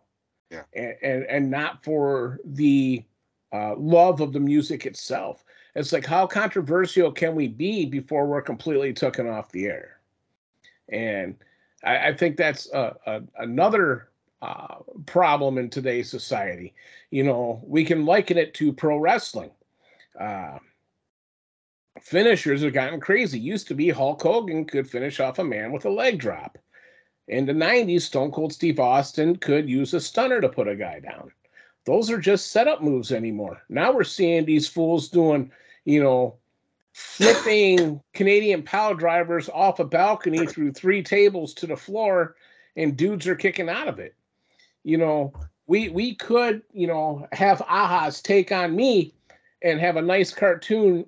[0.51, 0.63] yeah.
[0.75, 3.05] and, and, and not for the
[3.53, 5.45] uh, love of the music itself.
[5.75, 10.00] It's like how controversial can we be before we're completely taken off the air?
[10.91, 11.37] And
[11.85, 14.11] I, I think that's a, a, another
[14.43, 14.77] uh,
[15.07, 16.75] problem in today's society.
[17.11, 19.51] You know, we can liken it to pro wrestling.
[20.19, 20.59] Uh,
[22.01, 23.39] finishers have gotten crazy.
[23.39, 26.59] Used to be Hulk Hogan could finish off a man with a leg drop.
[27.29, 31.01] In the 90s, Stone Cold Steve Austin could use a stunner to put a guy
[31.01, 31.31] down.
[31.87, 33.63] Those are just setup moves anymore.
[33.69, 35.53] Now we're seeing these fools doing,
[35.85, 36.40] you know,
[37.01, 42.37] flipping Canadian power drivers off a balcony through three tables to the floor,
[42.77, 44.15] and dudes are kicking out of it.
[44.85, 45.33] You know,
[45.67, 49.15] we we could, you know, have a-ha's take on me
[49.63, 51.07] and have a nice cartoon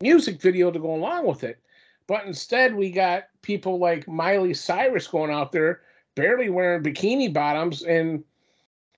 [0.00, 1.58] music video to go along with it.
[2.06, 5.80] But instead, we got people like Miley Cyrus going out there
[6.14, 8.22] barely wearing bikini bottoms and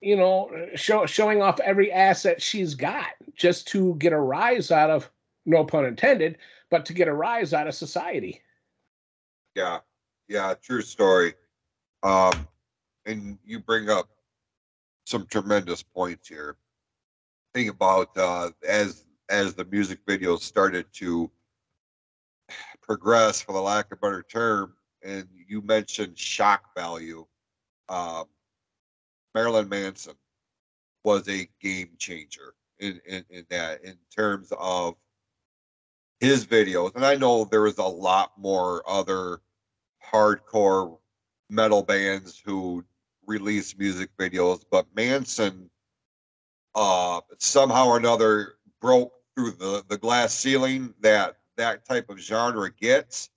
[0.00, 4.90] you know show, showing off every asset she's got just to get a rise out
[4.90, 5.10] of
[5.46, 6.36] no pun intended
[6.70, 8.42] but to get a rise out of society
[9.54, 9.78] Yeah,
[10.28, 11.34] yeah, true story.
[12.02, 12.46] Um,
[13.06, 14.08] and you bring up
[15.06, 16.56] some tremendous points here.
[17.54, 21.30] Think about uh, as as the music videos started to
[22.82, 27.26] progress, for the lack of a better term, and you mentioned shock value.
[27.88, 28.26] Um,
[29.34, 30.14] Marilyn Manson
[31.04, 34.96] was a game changer in, in in that in terms of
[36.20, 39.40] his videos, and I know there was a lot more other
[40.12, 40.98] hardcore
[41.50, 42.84] metal bands who
[43.26, 45.70] release music videos, but Manson
[46.74, 52.70] uh somehow or another broke through the the glass ceiling that that type of genre
[52.70, 53.30] gets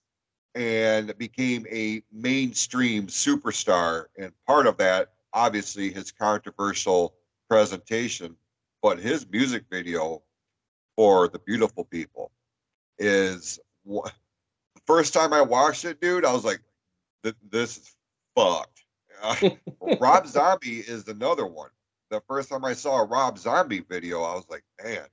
[0.55, 4.05] and became a mainstream superstar.
[4.17, 7.15] And part of that obviously his controversial
[7.49, 8.35] presentation
[8.81, 10.21] but his music video
[10.97, 12.31] for the beautiful people
[12.99, 14.11] is wha-
[14.75, 16.61] the first time I watched it, dude, I was like,
[17.23, 17.95] "Th- "This is
[18.35, 18.83] fucked."
[19.21, 19.35] Uh,
[19.99, 21.71] Rob Zombie is another one.
[22.09, 25.07] The first time I saw a Rob Zombie video, I was like, "Man,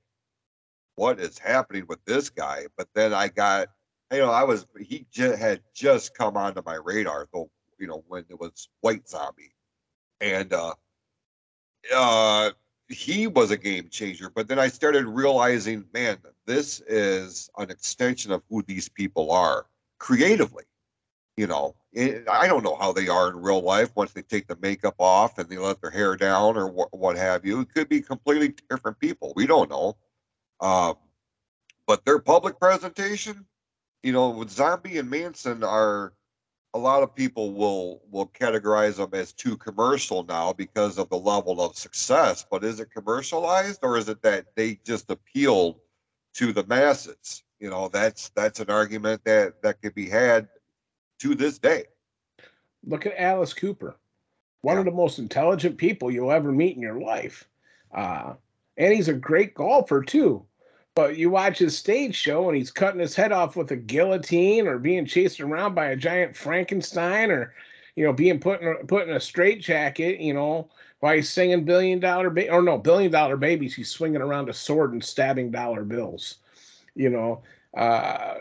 [0.95, 3.69] what is happening with this guy?" But then I got,
[4.11, 8.03] you know, I was he j- had just come onto my radar, though, you know,
[8.07, 9.53] when it was White Zombie,
[10.21, 10.73] and uh,
[11.93, 12.51] uh,
[12.89, 14.29] he was a game changer.
[14.29, 19.67] But then I started realizing, man, this is an extension of who these people are
[19.99, 20.63] creatively.
[21.35, 24.57] You know, I don't know how they are in real life once they take the
[24.59, 27.59] makeup off and they let their hair down or wh- what have you.
[27.59, 29.33] It could be completely different people.
[29.35, 29.97] We don't know.
[30.59, 30.95] Um,
[31.85, 33.45] but their public presentation,
[34.01, 36.13] you know, with Zombie and Manson are
[36.73, 41.17] a lot of people will will categorize them as too commercial now because of the
[41.17, 42.45] level of success.
[42.49, 45.79] But is it commercialized or is it that they just appealed
[46.37, 47.43] to the masses?
[47.59, 50.47] You know, that's that's an argument that that could be had
[51.19, 51.85] to this day.
[52.85, 53.97] look at alice cooper
[54.61, 54.79] one Yeah.
[54.79, 57.47] of the most intelligent people you'll ever meet in your life
[57.95, 58.33] uh,
[58.77, 60.45] and he's a great golfer too
[60.95, 64.67] but you watch his stage show and he's cutting his head off with a guillotine
[64.67, 67.53] or being chased around by a giant frankenstein or
[67.97, 71.65] you know being put in a, put in a straitjacket you know while he's singing
[71.65, 75.51] billion dollar ba- or no billion dollar babies he's swinging around a sword and stabbing
[75.51, 76.37] dollar bills
[76.95, 77.41] you know
[77.75, 78.35] uh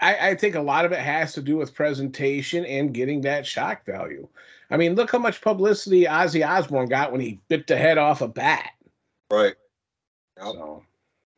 [0.00, 3.46] I, I think a lot of it has to do with presentation and getting that
[3.46, 4.26] shock value.
[4.68, 8.20] I mean, look how much publicity Ozzy Osbourne got when he bit the head off
[8.20, 8.70] a bat.
[9.30, 9.54] Right.
[10.36, 10.46] Yep.
[10.46, 10.82] So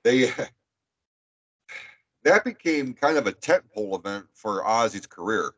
[0.05, 0.31] They
[2.25, 5.53] that became kind of a tentpole event for Ozzy's career.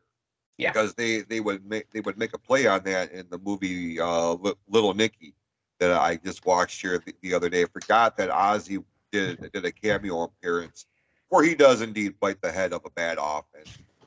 [0.59, 0.73] Yeah.
[0.73, 3.99] Because they they would make they would make a play on that in the movie
[3.99, 5.33] uh, Li- Little Nicky
[5.79, 7.63] that I just watched here the, the other day.
[7.63, 10.85] I forgot that Ozzy did did a cameo appearance
[11.29, 13.45] where he does indeed bite the head of a bad off.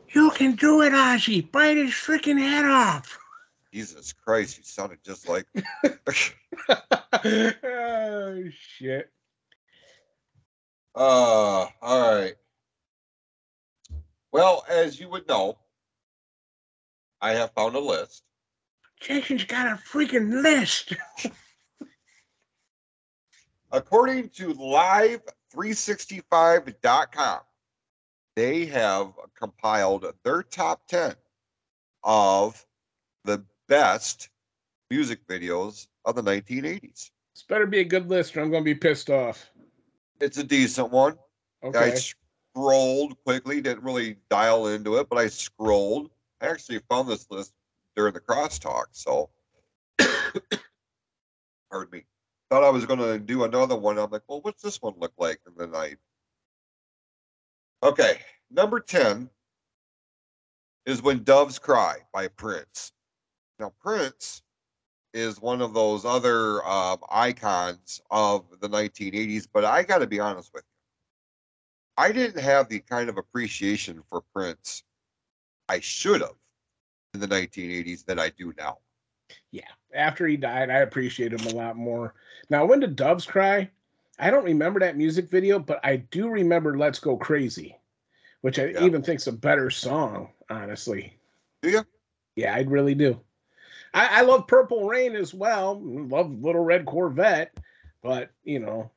[0.08, 1.50] You can do it, Ozzy.
[1.50, 3.18] Bite his freaking head off.
[3.72, 5.46] Jesus Christ, you sounded just like.
[7.64, 9.10] oh shit.
[10.94, 12.34] Uh, all right.
[14.32, 15.56] Well, as you would know,
[17.22, 18.24] I have found a list.
[19.00, 20.92] Jason's got a freaking list.
[23.72, 27.40] According to live365.com,
[28.35, 31.14] they have compiled their top 10
[32.02, 32.66] of
[33.24, 34.30] the best
[34.90, 37.11] music videos of the 1980s.
[37.35, 39.48] This better be a good list, or I'm gonna be pissed off.
[40.20, 41.16] It's a decent one.
[41.74, 46.11] I scrolled quickly, didn't really dial into it, but I scrolled.
[46.42, 47.52] I actually found this list
[47.94, 49.31] during the crosstalk, so
[51.71, 52.04] pardon me.
[52.50, 53.98] Thought I was gonna do another one.
[53.98, 55.40] I'm like, well, what's this one look like?
[55.46, 55.94] And then I
[57.85, 59.29] Okay, number 10
[60.87, 62.92] is When Doves Cry by Prince.
[63.58, 64.42] Now, Prince
[65.14, 70.21] is one of those other um, icons of the 1980s, but I got to be
[70.21, 70.69] honest with you.
[71.96, 74.85] I didn't have the kind of appreciation for Prince
[75.69, 76.37] I should have
[77.15, 78.79] in the 1980s that I do now.
[79.50, 79.69] Yeah.
[79.94, 82.15] After he died, I appreciate him a lot more.
[82.50, 83.71] Now, when did doves cry?
[84.19, 87.77] I don't remember that music video, but I do remember "Let's Go Crazy,"
[88.42, 88.85] which I Yeah.
[88.85, 91.19] even think's a better song, honestly.
[91.63, 91.87] Do you?
[92.37, 93.21] Yeah, I really do.
[93.94, 95.81] I, I love Purple Rain as well.
[95.83, 97.56] Love Little Red Corvette,
[98.02, 98.90] but you know,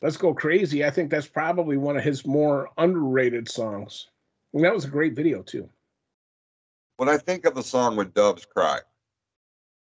[0.00, 0.84] Let's Go Crazy.
[0.84, 4.08] I think that's probably one of his more underrated songs.
[4.54, 5.68] And that was a great video too.
[6.96, 8.78] When I think of the song When Doves Cry,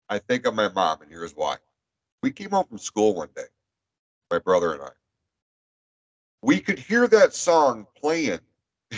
[0.09, 1.57] I think of my mom, and here's why.
[2.23, 3.47] We came home from school one day,
[4.31, 4.91] my brother and I.
[6.43, 8.41] We could hear that song playing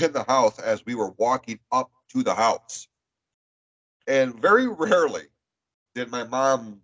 [0.00, 2.88] in the house as we were walking up to the house.
[4.06, 5.24] And very rarely
[5.94, 6.80] did my mom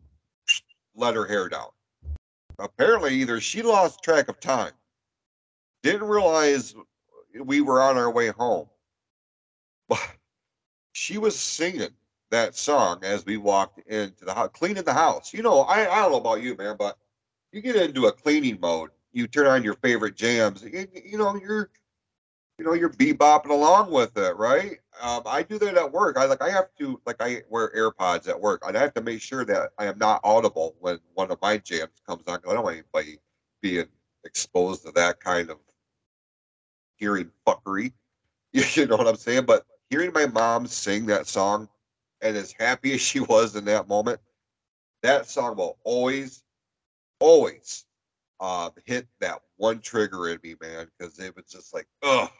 [0.94, 1.68] let her hair down.
[2.58, 4.72] Apparently, either she lost track of time,
[5.82, 6.74] didn't realize
[7.44, 8.68] we were on our way home,
[9.88, 10.00] but
[10.92, 11.90] she was singing
[12.30, 15.34] that song as we walked into the house, cleaning the house.
[15.34, 16.96] You know, I, I don't know about you, man, but
[17.52, 21.34] you get into a cleaning mode, you turn on your favorite jams, you, you know,
[21.36, 21.70] you're
[22.58, 24.78] you know, you're bebopping along with it, right?
[25.00, 26.16] Um, I do that at work.
[26.16, 28.62] I like I have to like I wear AirPods at work.
[28.64, 32.00] I have to make sure that I am not audible when one of my jams
[32.06, 32.38] comes on.
[32.48, 33.18] I don't want anybody
[33.62, 33.86] being
[34.24, 35.58] exposed to that kind of
[36.96, 37.92] hearing fuckery.
[38.52, 39.46] You know what I'm saying?
[39.46, 41.68] But hearing my mom sing that song
[42.22, 44.18] and as happy as she was in that moment,
[45.02, 46.42] that song will always,
[47.20, 47.84] always
[48.40, 52.30] uh, hit that one trigger in me, man, because it was just like, ugh.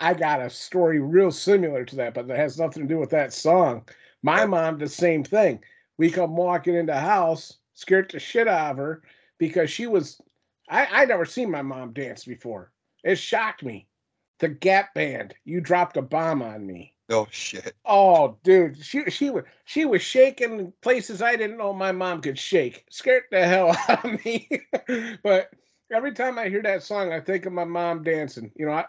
[0.00, 3.10] I got a story real similar to that, but that has nothing to do with
[3.10, 3.86] that song.
[4.22, 5.62] My mom the same thing.
[5.98, 9.02] We come walking into the house, scared the shit out of her
[9.36, 10.18] because she was
[10.70, 12.72] I, I never seen my mom dance before.
[13.04, 13.86] It shocked me.
[14.38, 16.94] The Gap Band, you dropped a bomb on me.
[17.08, 17.74] No shit.
[17.84, 22.38] Oh, dude, she she was she was shaking places I didn't know my mom could
[22.38, 22.84] shake.
[22.90, 24.48] Scared the hell out of me.
[25.22, 25.50] but
[25.92, 28.52] every time I hear that song, I think of my mom dancing.
[28.56, 28.84] You know, I,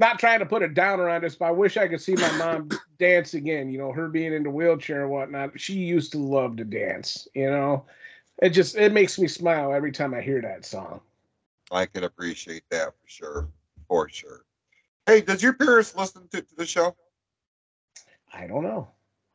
[0.00, 2.32] not trying to put a downer on this, but I wish I could see my
[2.32, 3.70] mom dance again.
[3.70, 5.58] You know, her being in the wheelchair and whatnot.
[5.60, 7.28] She used to love to dance.
[7.34, 7.86] You know,
[8.42, 11.00] it just it makes me smile every time I hear that song.
[11.70, 13.48] I can appreciate that for sure.
[13.86, 14.44] For sure.
[15.08, 16.94] Hey, does your parents listen to, to the show?
[18.30, 18.88] I don't know.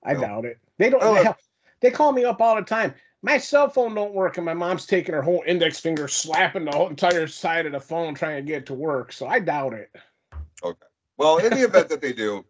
[0.03, 0.21] I No.
[0.21, 0.59] doubt it.
[0.77, 1.01] They don't.
[1.01, 1.35] Oh, hell,
[1.79, 2.93] they call me up all the time.
[3.23, 6.71] My cell phone don't work, and my mom's taking her whole index finger, slapping the
[6.71, 9.11] whole entire side of the phone, trying to get it to work.
[9.11, 9.89] So I doubt it.
[10.61, 10.85] Okay.
[11.17, 12.45] Well, in the event that they do,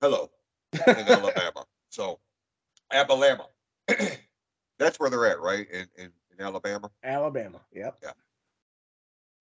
[0.00, 0.30] hello,
[0.72, 1.66] in Alabama.
[1.90, 2.20] So,
[2.90, 3.48] Alabama.
[4.78, 5.68] That's where they're at, right?
[5.70, 6.90] In, in, in Alabama.
[7.02, 7.60] Alabama.
[7.74, 7.98] Yep.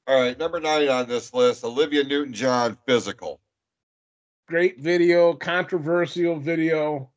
[0.08, 3.40] All right, number nine on this list Olivia Newton John, physical.
[4.48, 7.10] Great video, controversial video,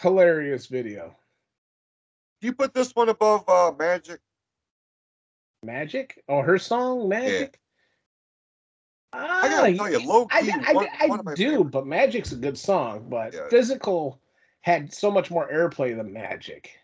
[0.00, 1.14] hilarious video.
[2.40, 4.20] Do you put this one above uh, Magic?
[5.62, 6.22] Magic?
[6.28, 7.58] Oh, her song Magic.
[9.12, 11.64] Ah, I gotta tell you, low I, key, I, one, I one my do, favorite-
[11.70, 13.08] but Magic's a good song.
[13.10, 13.48] But Yeah.
[13.50, 14.20] Physical
[14.62, 16.77] had so much more airplay than Magic.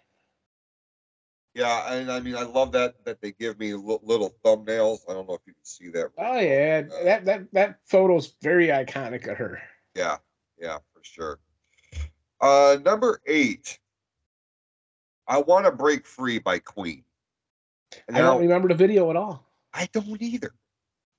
[1.55, 4.99] Yeah, and I mean, I love that that they give me li- little thumbnails.
[5.09, 6.11] I don't know if you can see that.
[6.19, 9.63] Oh yeah, that that that photo's very iconic of her.
[9.95, 10.17] Yeah,
[10.61, 11.39] yeah, for sure.
[12.41, 13.79] Uh, number eight.
[15.27, 17.03] I want to break free by Queen.
[18.13, 19.49] I don't remember the video at all.
[19.73, 20.53] I don't either.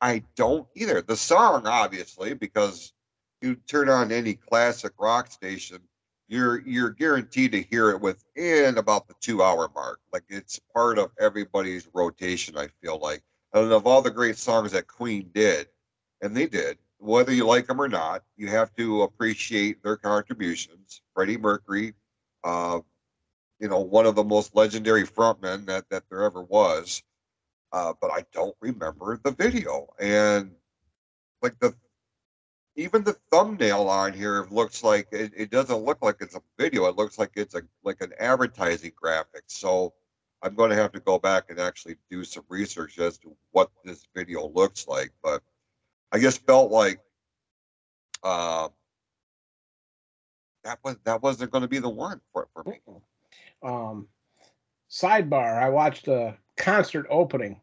[0.02, 1.02] I don't either.
[1.02, 2.94] The song, obviously, because
[3.42, 5.80] you turn on any classic rock station,
[6.28, 10.00] you're you're guaranteed to hear it within about the two hour mark.
[10.14, 12.58] Like it's part of everybody's rotation.
[12.58, 13.24] I feel like,
[13.54, 15.68] and of all the great songs that Queen did,
[16.22, 21.02] and they did, whether you like them or not, you have to appreciate their contributions.
[21.14, 21.94] Freddie Mercury,
[22.44, 22.80] uh,
[23.60, 27.04] you know, one of the most legendary frontmen that that there ever was
[27.76, 29.88] uh, but I don't remember the video.
[30.00, 30.52] And
[31.42, 31.76] like the
[32.76, 36.86] even the thumbnail on here looks like it, it doesn't look like it's a video.
[36.86, 39.44] It looks like it's a like an advertising graphic.
[39.48, 39.94] So
[40.42, 43.72] I'm going to have to go back and actually do some research as to what
[43.84, 45.12] this video looks like.
[45.24, 45.42] But
[46.12, 47.00] I just felt like
[48.24, 48.70] uh,
[50.66, 52.82] that was that wasn't going to be the one for for me.
[53.64, 54.08] Um,
[54.92, 57.62] sidebar: I watched a concert opening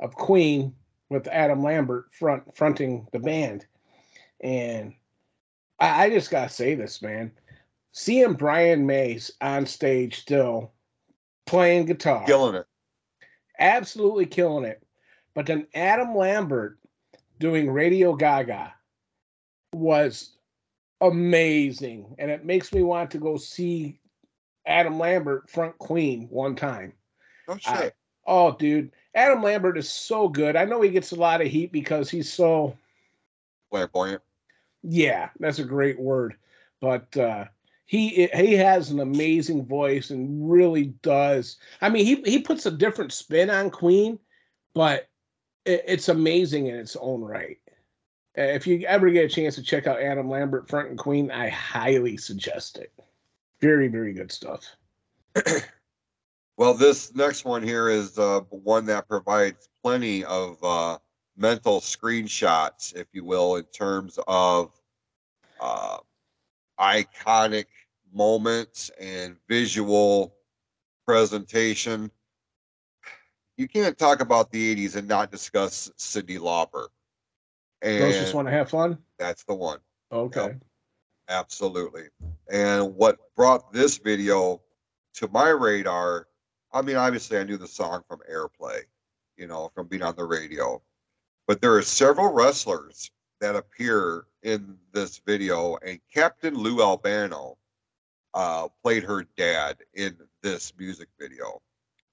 [0.00, 0.74] of Queen
[1.10, 3.66] with Adam Lambert front fronting the band,
[4.40, 4.94] and
[5.78, 7.32] I, I just gotta say this, man.
[7.92, 10.72] Seeing Brian Mays on stage still
[11.46, 12.66] playing guitar, Killing it.
[13.58, 14.82] absolutely killing it.
[15.34, 16.78] But then Adam Lambert
[17.38, 18.72] doing Radio Gaga
[19.72, 20.36] was
[21.00, 22.14] amazing.
[22.18, 23.98] And it makes me want to go see
[24.66, 26.92] Adam Lambert front Queen one time.
[27.48, 27.72] No uh, shit.
[27.74, 27.92] I-
[28.26, 28.92] Oh, dude.
[29.14, 30.54] Adam Lambert is so good.
[30.54, 32.76] I know he gets a lot of heat because he's so
[33.70, 34.22] Flamboyant.
[34.82, 36.36] Yeah, that's a great word.
[36.80, 37.46] But uh
[37.86, 41.56] he he has an amazing voice and really does.
[41.80, 44.18] I mean, he he puts a different spin on Queen,
[44.74, 45.08] but
[45.64, 47.58] it, it's amazing in its own right.
[48.36, 51.48] If you ever get a chance to check out Adam Lambert, Front and Queen, I
[51.48, 52.92] highly suggest it.
[53.60, 54.64] Very, very good stuff.
[56.56, 60.98] Well, this next one here is uh, one that provides plenty of uh,
[61.40, 64.78] mental screenshots, if you will, in terms of
[65.58, 65.96] uh,
[66.78, 67.64] iconic
[68.12, 70.34] moments and visual
[71.06, 72.10] presentation.
[73.56, 76.88] You can't talk about the 80s and not discuss Cyndi Lauper.
[77.82, 78.98] Those just want to have fun.
[79.18, 79.78] that's the one.
[80.12, 80.56] Okay.
[81.28, 82.08] Absolutely.
[82.52, 84.60] And what brought this video
[85.14, 86.26] to my radar,
[86.72, 88.80] I mean, obviously I knew the song from Airplay,
[89.36, 90.82] you know, from being on the radio.
[91.50, 97.58] But there are several wrestlers that appear in this video, and Captain Lou Albano
[98.34, 101.60] uh, played her dad in this music video.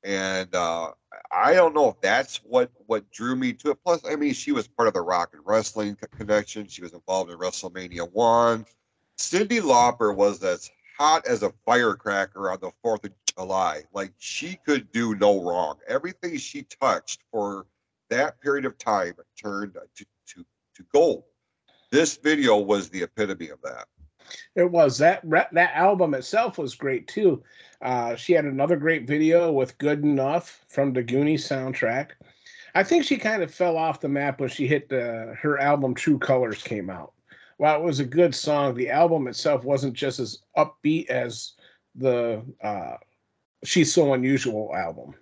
[0.04, 0.90] And uh,
[1.32, 3.78] I don't know if that's what what drew me to it.
[3.86, 6.66] Plus, I mean, she was part of the Rock and Wrestling Co- Connection.
[6.66, 8.66] She was involved in WrestleMania One.
[9.20, 13.84] Cyndi Lauper was as hot as a firecracker on the 4th of July.
[13.94, 15.78] Like she could do no wrong.
[15.88, 17.68] Everything she touched for
[18.10, 20.46] that period of time turned to, to,
[20.76, 21.24] to gold.
[21.92, 23.88] This video was the epitome of that.
[24.56, 27.44] It was that that album itself was great too.
[27.82, 32.12] Uh, she had another great video with "Good Enough" from the Goonies soundtrack.
[32.76, 35.94] I think she kind of fell off the map when she hit the, her album
[35.94, 37.14] "True Colors" came out.
[37.58, 41.54] While it was a good song, the album itself wasn't just as upbeat as
[41.96, 42.98] the uh,
[43.64, 45.16] "She's So Unusual" album.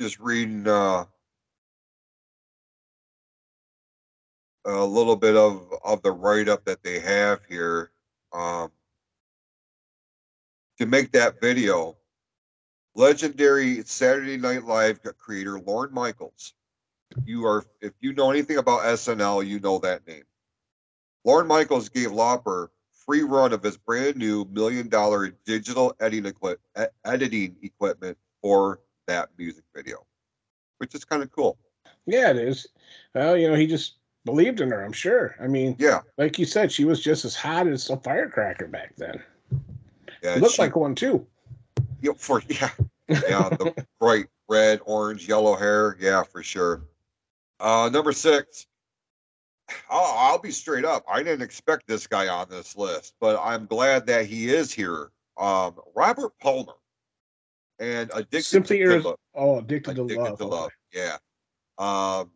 [0.00, 1.04] Just reading uh,
[4.64, 7.90] a little bit of, of the write up that they have here.
[8.32, 8.70] Um,
[10.78, 11.96] to make that video,
[12.94, 16.54] legendary Saturday Night Live creator Lorne Michaels.
[17.24, 20.22] You are, if you know anything about SNL, you know that name.
[21.24, 28.18] Lorne Michaels gave Lauper free run of his brand new million dollar digital editing equipment
[28.42, 30.06] for that music video,
[30.78, 31.58] which is kind of cool.
[32.06, 32.68] Yeah, it is.
[33.14, 33.94] Well, you know, he just
[34.24, 34.84] believed in her.
[34.84, 35.34] I'm sure.
[35.42, 38.94] I mean, Yeah, like you said, she was just as hot as a firecracker back
[38.96, 39.20] then.
[40.22, 40.36] yeah.
[40.36, 41.26] Looked she- like one too.
[42.00, 42.70] Yeah, for yeah,
[43.08, 45.96] yeah, the bright red, orange, yellow hair.
[45.98, 46.82] Yeah, for sure.
[47.58, 48.66] Uh, number six.
[49.90, 51.04] I'll, I'll be straight up.
[51.10, 55.10] I didn't expect this guy on this list, but I'm glad that he is here.
[55.36, 56.72] Um, Robert Palmer
[57.80, 59.16] and addicted Simply to Love.
[59.34, 60.38] Oh, addicted, to love.
[60.38, 60.74] to okay.
[60.92, 61.16] Yeah.
[61.78, 62.30] Um,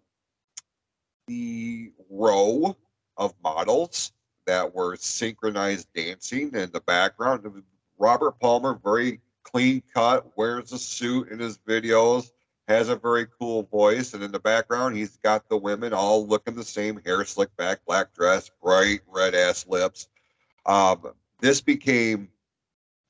[1.27, 2.77] the row
[3.17, 4.13] of models
[4.47, 7.63] that were synchronized dancing in the background.
[7.99, 12.31] Robert Palmer, very clean cut, wears a suit in his videos,
[12.69, 16.55] has a very cool voice, and in the background, he's got the women all looking
[16.55, 20.09] the same: hair slicked back, black dress, bright red ass lips.
[20.67, 22.29] Um, this became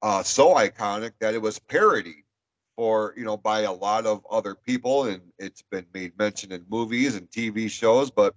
[0.03, 2.22] uh, so iconic that it was parodied
[2.77, 6.65] for you know by a lot of other people and it's been made mention in
[6.69, 8.35] movies and tv shows but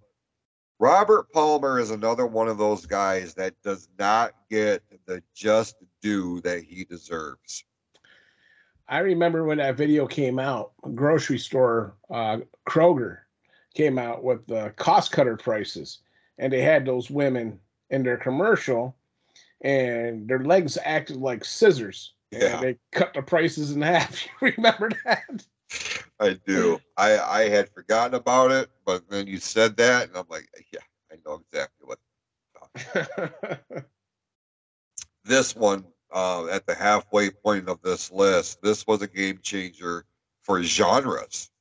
[0.80, 6.42] robert palmer is another one of those guys that does not get the just due
[6.42, 7.64] that he deserves
[8.88, 13.20] I remember when that video came out, grocery store, uh, Kroger
[13.74, 16.00] came out with the cost cutter prices,
[16.38, 17.60] and they had those women
[17.90, 18.96] in their commercial,
[19.62, 22.14] and their legs acted like scissors.
[22.32, 22.62] And Yeah.
[22.62, 24.26] they cut the prices in half.
[24.42, 25.46] You remember that?
[26.20, 30.28] i do i i had forgotten about it but then you said that and i'm
[30.30, 30.80] like yeah
[31.12, 32.00] i know exactly what
[35.26, 40.06] this one uh, at the halfway point of this list, this was a game changer
[40.44, 41.52] for genres,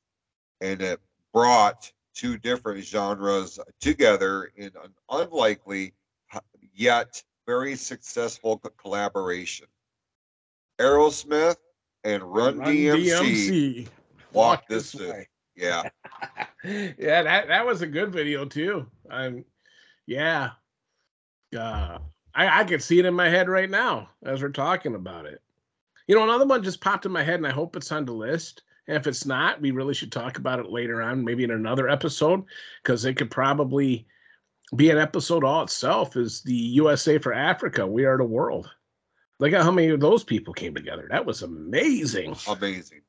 [0.61, 1.01] and it
[1.33, 5.93] brought two different genres together in an unlikely
[6.73, 9.67] yet very successful collaboration.
[10.79, 11.57] Aerosmith
[12.03, 13.87] and Run, DMC,
[14.33, 15.27] walk this way.
[15.55, 15.89] Yeah,
[16.63, 18.85] yeah, that that was a good video too.
[19.09, 19.45] Um,
[20.05, 20.51] yeah,
[21.57, 21.99] uh,
[22.33, 25.41] I I could see it in my head right now as we're talking about it.
[26.07, 28.13] You know, another one just popped in my head, and I hope it's on the
[28.13, 28.63] list.
[28.87, 31.89] And if it's not, we really should talk about it later on, maybe in another
[31.89, 32.43] episode,
[32.83, 34.05] because it could probably
[34.75, 36.15] be an episode all itself.
[36.15, 37.87] Is the USA for Africa?
[37.87, 38.69] We are the world.
[39.39, 41.07] Look at how many of those people came together.
[41.11, 42.35] That was amazing.
[42.47, 43.01] amazing,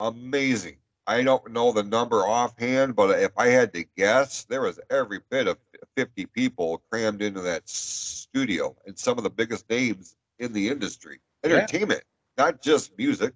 [0.00, 0.76] amazing.
[1.06, 5.20] I don't know the number offhand, but if I had to guess, there was every
[5.30, 5.58] bit of
[5.96, 11.20] 50 people crammed into that studio and some of the biggest names in the industry.
[11.44, 11.50] Yeah.
[11.56, 12.04] Entertainment,
[12.38, 13.34] not just music,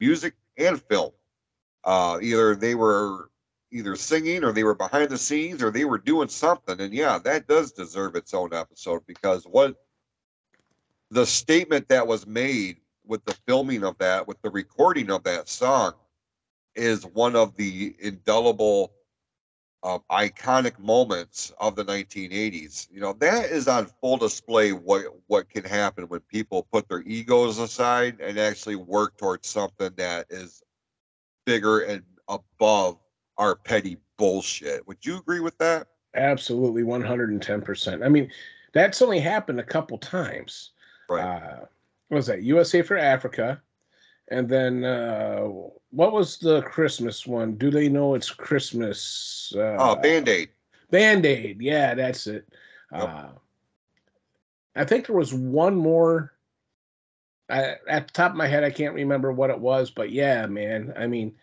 [0.00, 1.12] music and film.
[1.84, 3.30] uh, either they were
[3.70, 6.80] either singing or they were behind the scenes or they were doing something.
[6.80, 9.83] And yeah, that does deserve its own episode because what
[11.14, 15.48] the statement that was made with the filming of that, with the recording of that
[15.48, 15.92] song,
[16.74, 18.92] is one of the indelible,
[19.84, 22.88] uh, iconic moments of the 1980s.
[22.90, 27.02] You know, that is on full display what what can happen when people put their
[27.02, 30.64] egos aside and actually work towards something that is
[31.46, 32.98] bigger and above
[33.38, 34.84] our petty bullshit.
[34.88, 35.86] Would you agree with that?
[36.16, 38.02] Absolutely, one hundred and ten percent.
[38.02, 38.32] I mean,
[38.72, 40.70] that's only happened a couple times.
[41.08, 41.22] Right.
[41.22, 41.66] Uh,
[42.08, 42.42] what was that?
[42.42, 43.60] USA for Africa,
[44.28, 45.40] and then uh,
[45.90, 47.54] what was the Christmas one?
[47.56, 49.52] Do they know it's Christmas?
[49.56, 50.50] Uh, oh, Band Aid.
[50.90, 51.60] Band Aid.
[51.60, 52.48] Yeah, that's it.
[52.92, 53.02] Yep.
[53.02, 53.28] Uh,
[54.76, 56.32] I think there was one more.
[57.50, 60.46] I, at the top of my head, I can't remember what it was, but yeah,
[60.46, 60.94] man.
[60.96, 61.34] I mean,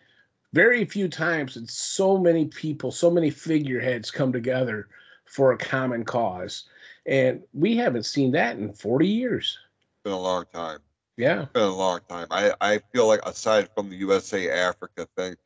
[0.52, 4.88] very few times did so many people, so many figureheads come together
[5.24, 6.64] for a common cause,
[7.06, 9.58] and we haven't seen that in forty years.
[9.80, 10.78] It's been a long time.
[11.16, 12.26] Yeah, it's been a long time.
[12.30, 15.36] I, I feel like aside from the USA Africa thing,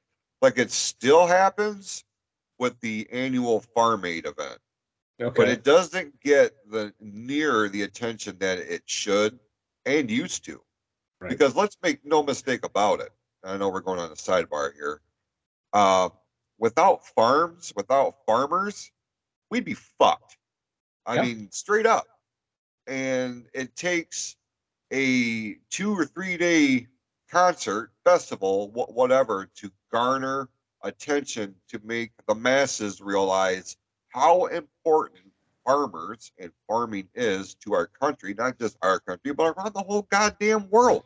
[0.43, 2.05] like it still happens
[2.59, 4.59] with the annual Farm Aid event,
[5.21, 5.35] okay.
[5.35, 9.39] but it doesn't get the near the attention that it should
[9.85, 10.61] and used to.
[11.21, 11.31] Right.
[11.31, 13.11] Because let's make no mistake about it.
[13.43, 15.01] I know we're going on a sidebar here.
[15.73, 16.11] Uh,
[16.59, 18.91] without farms, without farmers,
[19.51, 20.37] we'd be fucked.
[21.07, 21.23] I Yeah.
[21.23, 22.07] mean, straight up.
[22.87, 24.37] And it takes
[24.93, 26.87] a two or three day
[27.31, 30.49] concert, festival, wh- whatever, to garner
[30.83, 33.77] attention to make the masses realize
[34.09, 35.33] how important
[35.65, 40.03] farmers and farming is to our country, not just our country, but around the whole
[40.03, 41.03] goddamn world.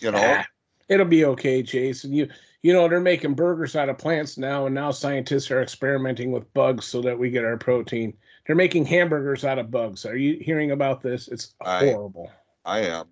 [0.00, 0.46] You know, Ah,
[0.88, 2.12] it'll be okay, Jason.
[2.12, 2.28] You
[2.62, 6.52] you know they're making burgers out of plants now, and now scientists are experimenting with
[6.52, 8.12] bugs so that we get our protein.
[8.46, 10.06] They're making hamburgers out of bugs.
[10.06, 11.28] Are you hearing about this?
[11.28, 12.30] It's horrible.
[12.64, 13.06] I am.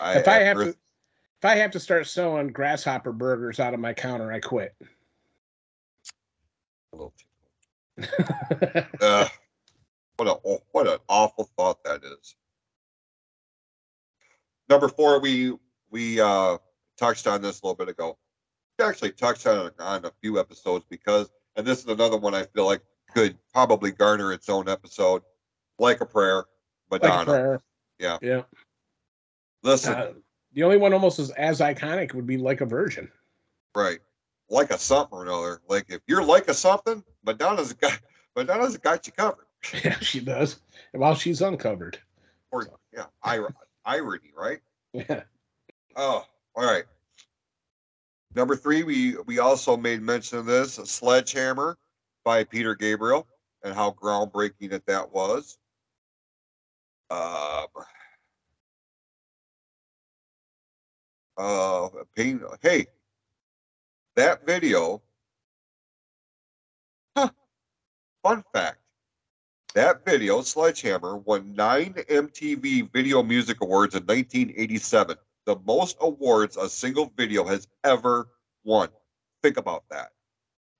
[0.00, 3.80] I, if I have to, if I have to start selling grasshopper burgers out of
[3.80, 4.74] my counter, I quit.
[6.92, 6.96] a
[9.00, 9.30] little
[10.16, 12.34] what a what an awful thought that is.
[14.68, 15.56] Number four, we
[15.90, 16.58] we uh
[16.96, 18.18] touched on this a little bit ago.
[18.78, 22.34] We actually touched on it on a few episodes because, and this is another one
[22.34, 22.82] I feel like
[23.14, 25.22] could probably garner its own episode,
[25.78, 26.44] like a prayer,
[26.90, 27.22] like Madonna.
[27.22, 27.60] a prayer.
[27.98, 28.18] Yeah.
[28.20, 28.42] Yeah.
[29.62, 30.12] Listen, Uh,
[30.52, 33.10] the only one almost as, as iconic would be like a virgin.
[33.74, 33.98] right,
[34.50, 35.60] like a something or another.
[35.68, 37.98] Like if you're like a something, Madonna's got
[38.36, 39.46] Madonna's got you covered.
[39.84, 40.60] Yeah, she does.
[40.92, 41.98] While she's uncovered.
[42.52, 43.54] Or yeah, ir-
[43.86, 44.60] irony, right?
[44.92, 45.22] Yeah.
[45.96, 46.84] Oh, all right.
[48.34, 51.78] Number three, we we also made mention of this a Sledgehammer
[52.24, 53.26] by Peter Gabriel
[53.62, 55.58] and how groundbreaking that that was.
[57.10, 57.66] Um,
[61.36, 62.40] uh, pain.
[62.62, 62.86] Hey,
[64.16, 65.02] that video.
[67.16, 67.30] Huh.
[68.22, 68.78] Fun fact.
[69.74, 76.68] That video, Sledgehammer, won nine MTV Video Music Awards in 1987 the most awards a
[76.68, 78.28] single video has ever
[78.64, 78.88] won.
[79.42, 80.10] Think about that.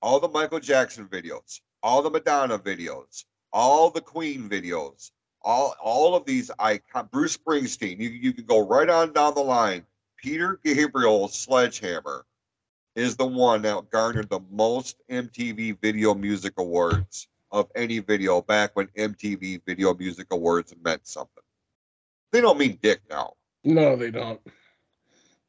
[0.05, 5.09] All the Michael Jackson videos, all the Madonna videos, all the Queen videos,
[5.41, 9.41] all all of these icon Bruce Springsteen, you, you can go right on down the
[9.41, 9.83] line.
[10.15, 12.23] Peter Gabriel's Sledgehammer
[12.95, 18.75] is the one that garnered the most MTV Video Music Awards of any video back
[18.75, 21.43] when MTV Video Music Awards meant something.
[22.31, 23.33] They don't mean dick now.
[23.63, 24.39] No, they don't.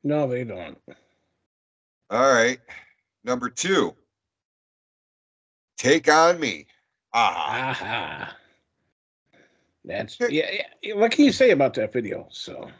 [0.02, 0.78] No, they don't.
[2.08, 2.58] All right.
[3.22, 3.94] Number two.
[5.76, 6.66] Take on me.
[7.12, 7.70] Ah.
[7.70, 8.36] a-ha.
[9.84, 10.50] That's yeah,
[10.82, 10.94] yeah.
[10.94, 12.26] What can you say about that video?
[12.30, 12.70] So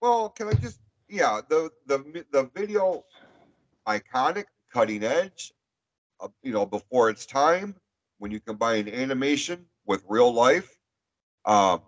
[0.00, 3.04] Well, can I just yeah, the the the video
[3.86, 5.52] iconic, cutting edge,
[6.20, 7.76] uh, you know, before its time
[8.18, 10.78] when you combine animation with real life.
[11.44, 11.82] Um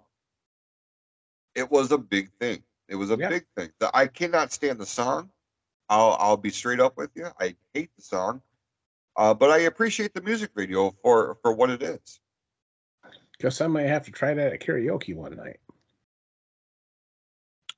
[1.54, 2.62] it was a big thing.
[2.88, 3.28] It was a Yeah.
[3.28, 3.70] big thing.
[3.78, 5.30] The, I cannot stand the song.
[5.88, 7.28] I'll I'll be straight up with you.
[7.40, 8.42] I hate the song.
[9.16, 12.20] Uh, but I appreciate the music video for for what it is.
[13.38, 15.58] guess I might have to try that at karaoke one night.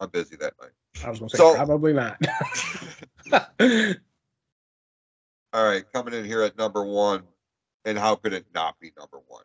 [0.01, 0.71] I'm busy that night.
[1.05, 2.19] I was gonna say So- probably not.
[5.55, 7.25] All right, coming in here at number one,
[7.85, 9.45] and how could it not be number one?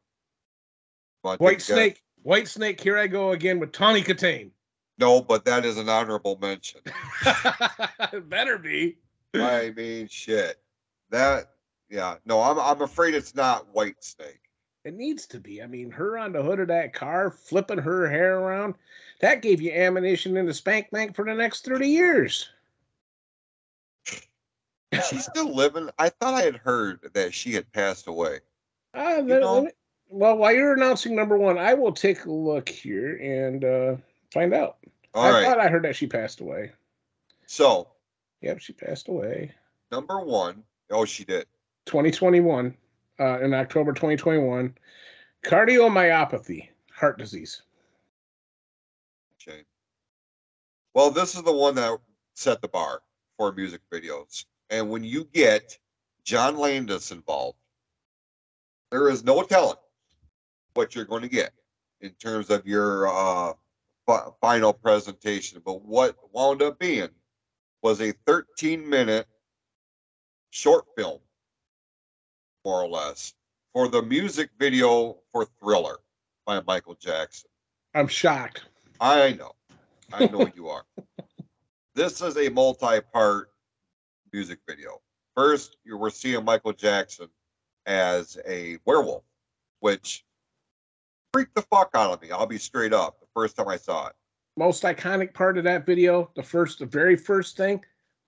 [1.23, 1.65] Wanna White a guess?
[1.65, 4.51] Snake, Whitesnake, here I go again with Tawny Kitaen.
[4.99, 6.79] No, but that is an honorable mention.
[8.29, 8.97] Better be.
[9.35, 10.59] I mean, shit.
[11.11, 11.51] That,
[11.89, 12.15] yeah.
[12.25, 14.39] No, I'm I'm afraid it's not Whitesnake.
[14.85, 15.61] It needs to be.
[15.61, 18.75] I mean, her on the hood of that car, flipping her hair around,
[19.19, 22.49] that gave you ammunition in the spank bank for the next 30 years.
[25.09, 25.89] She's still living.
[25.99, 28.39] I thought I had heard that she had passed away.
[28.93, 29.69] Uh, You know-
[30.09, 33.95] well, while you're announcing number one, I will take a look here and uh,
[34.33, 34.77] find out.
[35.13, 35.43] All I right.
[35.45, 36.71] thought I heard that she passed away.
[37.45, 37.89] So
[38.41, 39.51] Yep, she passed away.
[39.91, 41.45] number one, oh, she did.
[41.87, 42.75] 2021,
[43.19, 44.75] uh, in October 2021.
[45.45, 47.63] Cardiomyopathy, heart disease.
[49.37, 49.63] Shame.
[50.93, 51.97] Well, this is the one that
[52.33, 53.01] set the bar
[53.37, 54.45] for music videos.
[54.69, 55.77] And when you get
[56.23, 57.57] John Landis involved,
[58.91, 59.77] there is no telling
[60.73, 61.51] what you're going to get
[62.01, 63.53] in terms of your uh,
[64.05, 65.61] fi- final presentation.
[65.65, 67.09] But what wound up being
[67.81, 69.27] was a 13 minute
[70.49, 71.19] short film,
[72.67, 73.33] more or less,
[73.73, 75.99] for the music video for Thriller
[76.45, 77.49] by Michael Jackson.
[77.95, 78.65] I'm shocked.
[78.99, 79.53] I know.
[80.11, 80.83] I know you are.
[81.95, 83.49] This is a multi-part
[84.31, 85.01] music video.
[85.35, 87.27] First, you were seeing Michael Jackson
[87.87, 89.23] as a werewolf,
[89.79, 90.23] which
[91.33, 92.29] freaked the fuck out of me.
[92.29, 93.19] I'll be straight up.
[93.19, 94.13] The first time I saw it.
[94.57, 97.83] Most iconic part of that video, the first, the very first thing,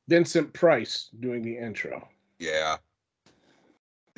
[0.07, 2.09] Vincent Price doing the intro.
[2.39, 2.77] Yeah.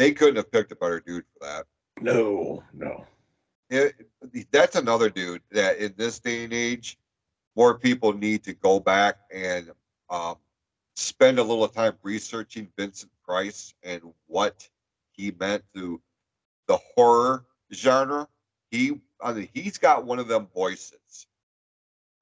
[0.01, 1.65] They couldn't have picked a better dude for that.
[2.01, 3.05] No, no.
[3.69, 3.93] It,
[4.49, 6.97] that's another dude that in this day and age,
[7.55, 9.69] more people need to go back and
[10.09, 10.37] um,
[10.95, 14.67] spend a little time researching Vincent Price and what
[15.11, 16.01] he meant to
[16.67, 18.27] the horror genre.
[18.71, 21.27] He, I mean, he's got one of them voices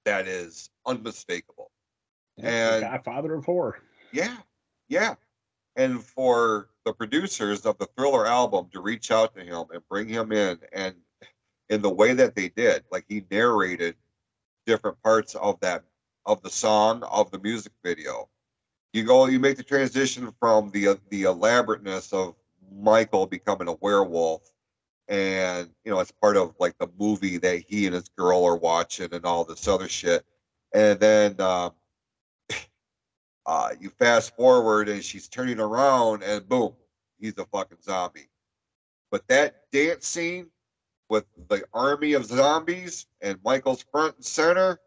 [0.04, 1.72] that is unmistakable.
[2.40, 3.80] And- the Godfather of horror.
[4.12, 4.36] Yeah,
[4.90, 5.16] yeah.
[5.80, 10.10] And for the producers of the Thriller album to reach out to him and bring
[10.10, 10.94] him in, and
[11.70, 13.96] in the way that they did, like he narrated
[14.66, 15.86] different parts of that
[16.26, 18.28] of the song of the music video.
[18.92, 22.36] You go, you make the transition from the the elaborateness of
[22.70, 24.52] Michael becoming a werewolf,
[25.08, 28.58] and you know it's part of like the movie that he and his girl are
[28.58, 30.26] watching and all this other shit,
[30.74, 31.40] and then.
[31.40, 31.72] Um,
[33.50, 36.72] uh, you fast forward and she's turning around and boom,
[37.20, 38.30] he's a fucking zombie.
[39.10, 40.52] But that dance scene
[41.10, 44.80] with the army of zombies and Michael's front and center,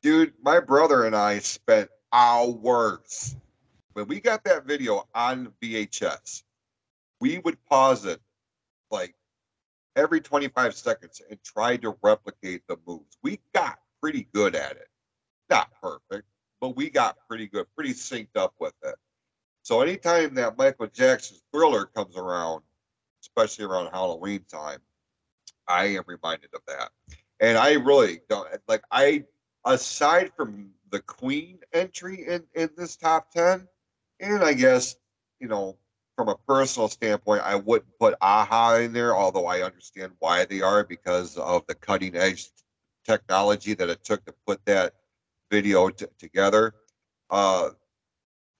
[0.00, 3.36] dude, my brother and I spent hours
[3.92, 6.42] when we got that video on VHS.
[7.20, 8.22] We would pause it
[8.90, 9.14] like
[9.94, 13.18] every 25 seconds and try to replicate the moves.
[13.22, 14.88] We got pretty good at it.
[15.50, 16.26] Not perfect,
[16.60, 18.94] but we got pretty good, pretty synced up with it.
[19.62, 22.62] So anytime that Michael Jackson's thriller comes around,
[23.22, 24.78] especially around Halloween time,
[25.68, 26.90] I am reminded of that.
[27.40, 29.24] And I really don't like I
[29.64, 33.66] aside from the Queen entry in, in this top 10,
[34.20, 34.96] and I guess,
[35.40, 35.76] you know,
[36.16, 40.62] from a personal standpoint, I wouldn't put a-ha in there, although I understand why they
[40.62, 42.48] are because of the cutting edge
[43.04, 44.94] technology that it took to put that
[45.50, 46.74] video t- together.
[47.30, 47.70] Uh,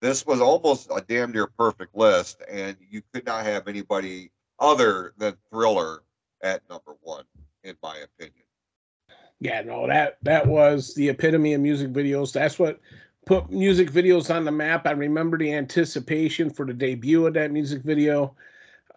[0.01, 5.13] this was almost a damn near perfect list, and you could not have anybody other
[5.17, 6.03] than Thriller
[6.43, 7.25] at number one,
[7.65, 8.45] in my opinion.
[9.41, 12.33] Yeah, no, that that was the epitome of music videos.
[12.33, 12.81] That's what
[13.27, 14.87] put music videos on the map.
[14.87, 18.35] I remember the anticipation for the debut of that music video.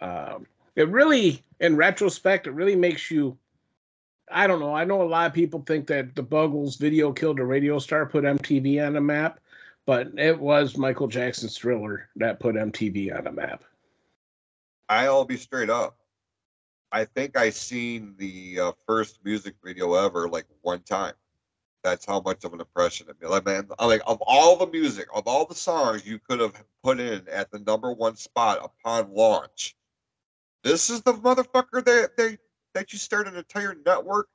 [0.01, 3.37] Um, it really, in retrospect, it really makes you.
[4.31, 4.75] I don't know.
[4.75, 8.05] I know a lot of people think that the Buggles video killed a radio star,
[8.05, 9.39] put MTV on the map,
[9.85, 13.63] but it was Michael Jackson's Thriller that put MTV on the map.
[14.87, 15.97] I'll be straight up.
[16.91, 21.13] I think I seen the uh, first music video ever like one time.
[21.83, 23.29] That's how much of an impression it made.
[23.29, 26.99] Like, man, like of all the music, of all the songs you could have put
[26.99, 29.75] in at the number one spot upon launch,
[30.63, 32.37] this is the motherfucker that they
[32.73, 34.27] that you start an entire network.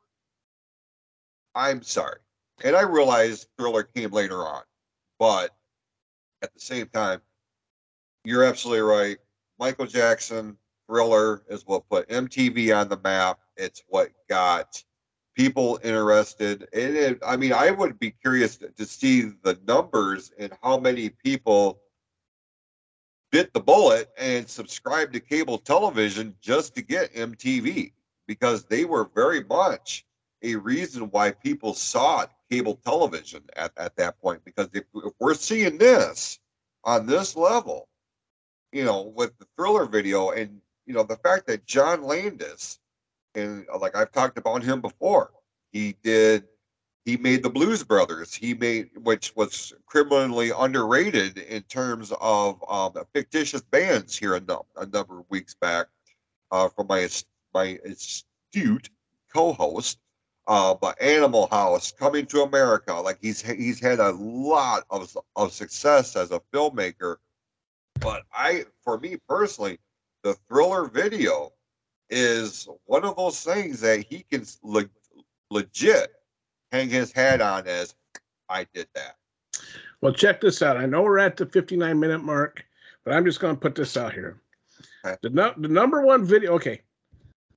[1.54, 2.18] I'm sorry,
[2.64, 4.62] and I realize Thriller came later on,
[5.18, 5.50] but
[6.42, 7.20] at the same time,
[8.24, 9.18] you're absolutely right.
[9.58, 10.56] Michael Jackson,
[10.88, 13.38] Thriller is what put MTV on the map.
[13.56, 14.82] It's what got
[15.34, 16.68] people interested.
[16.72, 20.78] And it, I mean, I would be curious to, to see the numbers and how
[20.78, 21.80] many people
[23.30, 27.92] bit the bullet and subscribed to cable television just to get MTV
[28.26, 30.04] because they were very much
[30.42, 34.44] a reason why people sought cable television at, at that point.
[34.44, 36.38] Because if, if we're seeing this
[36.84, 37.88] on this level,
[38.72, 42.78] you know, with the thriller video and you know the fact that John Landis,
[43.34, 45.30] and uh, like I've talked about him before,
[45.72, 46.44] he did
[47.04, 48.34] he made the Blues Brothers.
[48.34, 54.62] He made which was criminally underrated in terms of um, fictitious bands here a, num-
[54.76, 55.86] a number of weeks back
[56.50, 57.00] uh, from my
[57.54, 58.90] my astute
[59.32, 59.98] co-host.
[60.46, 65.52] Uh, but Animal House, Coming to America, like he's he's had a lot of of
[65.54, 67.16] success as a filmmaker.
[68.00, 69.78] But I, for me personally,
[70.22, 71.54] the thriller video
[72.10, 74.90] is one of those things that he can le-
[75.50, 76.12] legit
[76.72, 77.94] hang his hat on as
[78.50, 79.16] I did that.
[80.02, 80.76] Well, check this out.
[80.76, 82.62] I know we're at the 59 minute mark,
[83.04, 84.42] but I'm just going to put this out here.
[85.06, 85.16] Okay.
[85.22, 86.82] The, nu- the number one video, okay,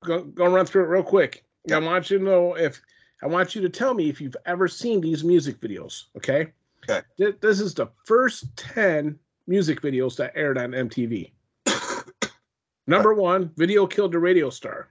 [0.04, 1.44] go, go run through it real quick.
[1.72, 2.82] I want you to know if,
[3.22, 6.54] I want you to tell me if you've ever seen these music videos, okay?
[6.90, 7.02] Okay.
[7.18, 9.18] Th- This is the first 10
[9.48, 11.32] music videos that aired on MTV.
[12.88, 14.88] Number one, Video Killed the Radio Star.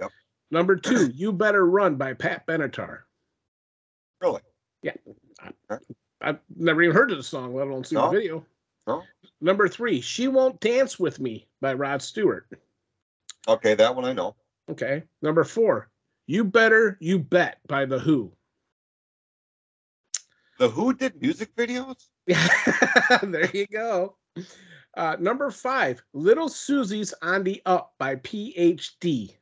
[0.00, 0.10] Yep.
[0.50, 3.00] Number two, You Better Run by Pat Benatar.
[4.20, 4.42] Really?
[4.82, 4.92] Yeah.
[6.20, 8.10] I've never even heard of the song, let alone seen No.
[8.10, 8.46] the video.
[8.86, 9.02] No?
[9.40, 12.46] Number three, She Won't Dance With Me by Rod Stewart.
[13.48, 14.34] Okay, that one I know.
[14.70, 15.02] Okay.
[15.20, 15.90] Number four,
[16.26, 18.32] You Better You Bet by The Who.
[20.58, 22.06] The Who did music videos?
[22.26, 24.16] there you go.
[24.96, 29.34] Uh, number five, Little Susie's on the Up by PhD.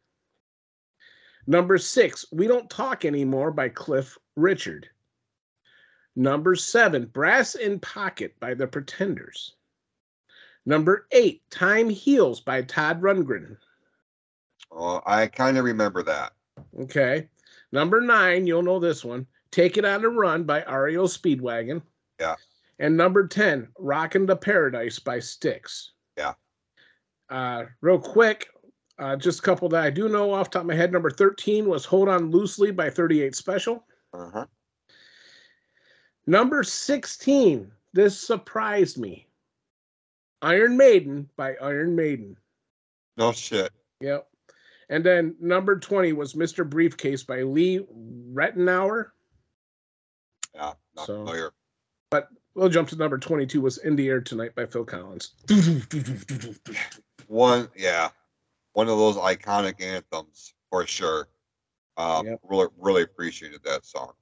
[1.46, 4.88] Number six, We Don't Talk Anymore by Cliff Richard.
[6.16, 9.54] Number seven, Brass in Pocket by The Pretenders.
[10.64, 13.56] Number eight, Time Heals by Todd Rundgren.
[14.70, 16.32] Oh, I kind of remember that.
[16.80, 17.28] Okay.
[17.72, 19.26] Number nine, you'll know this one.
[19.50, 21.82] Take It on a Run by REO Speedwagon.
[22.20, 22.36] Yeah.
[22.78, 25.92] And number 10, Rockin' the Paradise by Styx.
[26.16, 26.34] Yeah.
[27.28, 28.48] Uh, real quick,
[28.98, 30.92] uh, just a couple that I do know off the top of my head.
[30.92, 33.84] Number 13 was Hold On Loosely by 38 Special.
[34.12, 34.46] Uh-huh.
[36.26, 39.26] Number 16, this surprised me.
[40.42, 42.36] Iron Maiden by Iron Maiden.
[43.16, 43.72] No shit.
[44.00, 44.28] Yep.
[44.90, 46.68] And then number 20 was Mr.
[46.68, 47.86] Briefcase by Lee
[48.32, 49.10] Ritenour.
[50.54, 51.52] Yeah, not So- familiar.
[52.10, 55.34] But we'll jump to number 22 was In the Air Tonight by Phil Collins.
[57.26, 58.08] One, yeah,
[58.72, 61.28] one of those iconic anthems for sure.
[61.98, 62.40] Um, Yep.
[62.44, 64.12] really, really appreciated that song.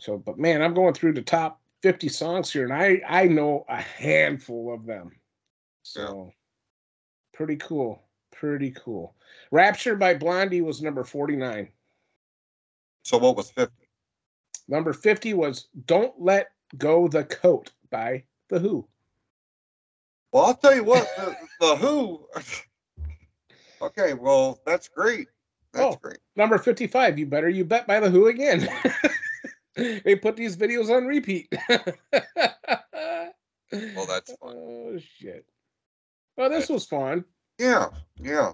[0.00, 3.64] So, but man, I'm going through the top 50 songs here and I I know
[3.68, 5.12] a handful of them.
[5.82, 6.30] So,
[7.32, 8.07] pretty cool.
[8.38, 9.14] Pretty cool.
[9.50, 11.68] Rapture by Blondie was number 49.
[13.02, 13.88] So what was fifty?
[14.68, 18.86] Number 50 was Don't Let Go the Coat by The Who.
[20.30, 22.26] Well, I'll tell you what, the, the Who.
[23.82, 25.28] okay, well, that's great.
[25.72, 25.98] That's Oh.
[26.00, 26.18] great.
[26.36, 28.68] Number 55, You Better You Bet by The Who again.
[29.74, 31.52] they put these videos on repeat.
[33.70, 34.56] Well, that's fun.
[34.56, 35.44] Oh, shit.
[36.38, 37.22] Well, this was fun.
[37.58, 37.88] Yeah,
[38.20, 38.52] yeah.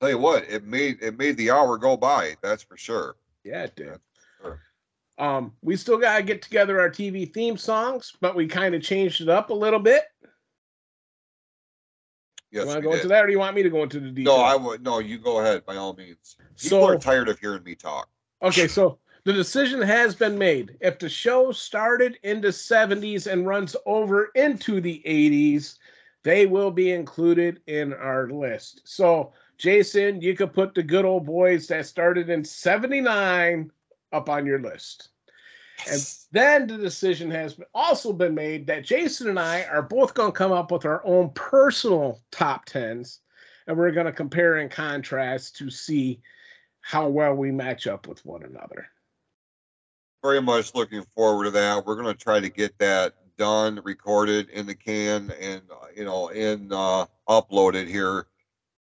[0.00, 2.36] Tell you what, it made it made the hour go by.
[2.42, 3.16] That's for sure.
[3.44, 3.98] Yeah, it did.
[4.40, 4.60] Sure.
[5.18, 9.20] Um, we still gotta get together our TV theme songs, but we kind of changed
[9.20, 10.04] it up a little bit.
[12.50, 12.96] Yes, you want to go did.
[12.98, 14.36] into that, or do you want me to go into the details?
[14.38, 14.82] No, I would.
[14.82, 16.36] No, you go ahead by all means.
[16.56, 18.08] People So- are tired of hearing me talk.
[18.40, 20.76] Okay, so the decision has been made.
[20.80, 25.76] If the show started in the 70s and runs over into the 80s,
[26.24, 28.82] they will be included in our list.
[28.84, 33.70] So, Jason, you could put the good old boys that started in 79
[34.12, 35.08] up on your list.
[35.90, 36.00] And
[36.32, 40.36] then the decision has also been made that Jason and I are both going to
[40.36, 43.18] come up with our own personal top 10s
[43.66, 46.20] and we're going to compare and contrast to see
[46.80, 48.88] how well we match up with one another.
[50.22, 51.84] Very much looking forward to that.
[51.84, 56.28] We're gonna try to get that done, recorded in the can, and uh, you know,
[56.28, 58.26] in uh, uploaded here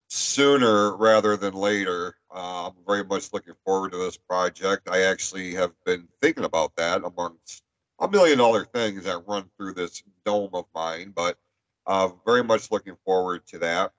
[0.09, 2.15] sooner rather than later.
[2.33, 4.89] Uh, I'm very much looking forward to this project.
[4.89, 7.63] I actually have been thinking about that amongst
[7.99, 11.37] a million other things that run through this dome of mine, but
[11.85, 13.91] uh, very much looking forward to that.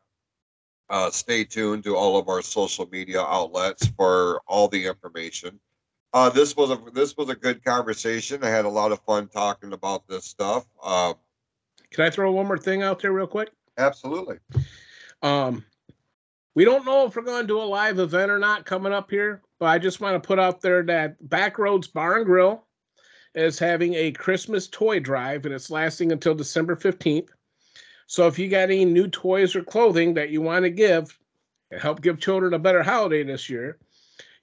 [0.91, 5.59] Uh, stay tuned to all of our social media outlets for all the information.
[6.15, 8.43] Uh, this was a this was a good conversation.
[8.43, 10.67] I had a lot of fun talking about this stuff.
[10.83, 11.15] Um,
[11.91, 13.51] Can I throw one more thing out there real quick?
[13.77, 14.39] absolutely.
[15.23, 15.65] Um,
[16.55, 19.11] we don't know if we're going to do a live event or not coming up
[19.11, 22.65] here, but I just want to put out there that Backroads Bar and Grill
[23.35, 27.29] is having a Christmas toy drive and it's lasting until December 15th.
[28.09, 31.17] So if you got any new toys or clothing that you want to give
[31.71, 33.79] and help give children a better holiday this year,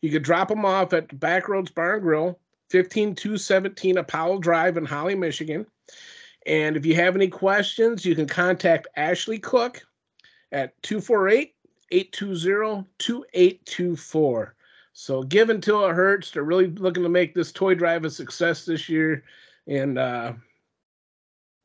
[0.06, 2.40] you could drop them off at Backroads Bar and Grill,
[2.70, 5.66] 15217 Apollo Drive in Holly, Michigan.
[6.46, 9.82] And if you have any questions, you can contact Ashley Cook
[10.52, 11.56] at 248
[11.92, 14.56] 820 2824.
[14.94, 16.30] So give until it hurts.
[16.30, 19.24] They're really looking to make this toy drive a success this year.
[19.66, 20.34] And uh,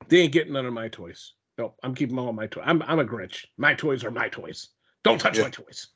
[0.08, 1.34] they ain't getting none of my toys.
[1.58, 2.64] No, I'm keeping all my toys.
[2.66, 3.44] I'm, I'm a Grinch.
[3.58, 4.70] My toys are my toys.
[5.04, 5.44] Don't touch Yeah.
[5.44, 5.88] my toys.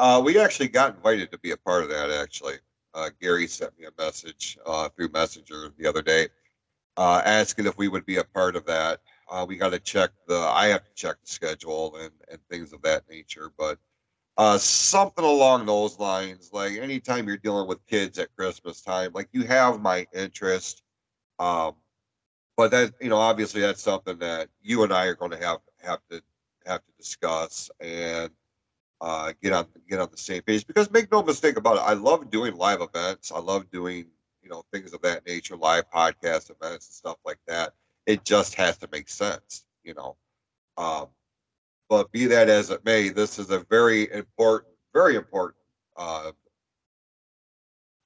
[0.00, 2.10] Uh, we actually got invited to be a part of that.
[2.10, 2.54] Actually,
[2.94, 6.26] uh, Gary sent me a message uh, through Messenger the other day,
[6.96, 9.02] uh, asking if we would be a part of that.
[9.30, 10.38] Uh, we got to check the.
[10.38, 13.78] I have to check the schedule and and things of that nature, but
[14.38, 16.48] uh, something along those lines.
[16.50, 20.82] Like anytime you're dealing with kids at Christmas time, like you have my interest.
[21.38, 21.74] Um,
[22.56, 25.58] but that you know, obviously, that's something that you and I are going to have
[25.82, 26.22] have to
[26.64, 28.30] have to discuss and
[29.00, 31.92] uh, get on get on the same page because make no mistake about it i
[31.92, 33.32] love doing live events.
[33.32, 34.06] I love doing
[34.42, 37.74] you know things of that nature live podcast events and stuff like that.
[38.06, 40.16] It just has to make sense you know?
[40.76, 41.06] Um,
[41.88, 45.56] but be that as it may this is a very important very important
[45.96, 46.32] uh,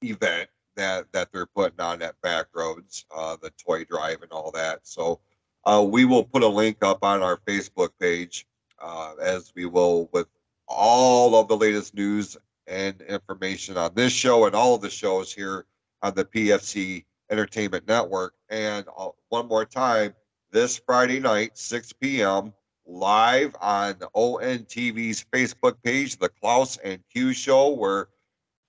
[0.03, 4.51] event that that they're putting on at back roads uh, the toy drive and all
[4.51, 4.79] that.
[4.83, 5.19] So
[5.65, 8.45] uh, we will put a link up on our facebook page
[8.79, 10.27] uh, as we will with
[10.67, 12.37] all of the latest news
[12.67, 15.65] and information on this show and all of the shows here
[16.01, 18.33] on the PFC Entertainment Network.
[18.49, 20.13] And uh, one more time,
[20.51, 22.53] this Friday night, 6 p.m.,
[22.87, 28.09] live on ONTV's Facebook page, The Klaus and Q Show, where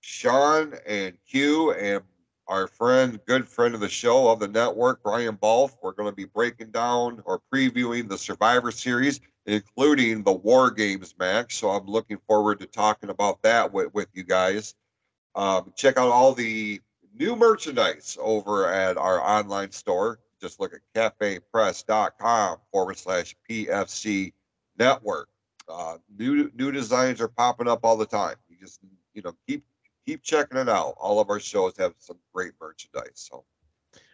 [0.00, 2.02] Shawn and Q and
[2.48, 6.14] our friend, good friend of the show of the network, Brian Balf, we're going to
[6.14, 11.56] be breaking down or previewing the Survivor Series including the War Games match.
[11.56, 14.74] So I'm looking forward to talking about that with, with you guys.
[15.34, 16.80] Um, check out all the
[17.14, 20.18] new merchandise over at our online store.
[20.40, 20.80] Just look at
[21.20, 24.32] cafepress.com forward slash PFC
[24.78, 25.28] network.
[25.68, 28.36] Uh, new new designs are popping up all the time.
[28.48, 28.80] You just
[29.14, 29.64] you know keep
[30.06, 30.94] keep checking it out.
[30.98, 33.10] All of our shows have some great merchandise.
[33.14, 33.44] So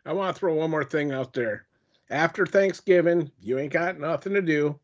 [0.07, 1.66] I want to throw one more thing out there.
[2.11, 4.78] After Thanksgiving, you ain't got nothing to do.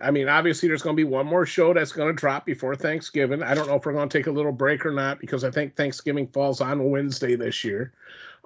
[0.00, 2.74] I mean, obviously, there's going to be one more show that's going to drop before
[2.74, 3.42] Thanksgiving.
[3.42, 5.50] I don't know if we're going to take a little break or not because I
[5.50, 7.92] think Thanksgiving falls on Wednesday this year.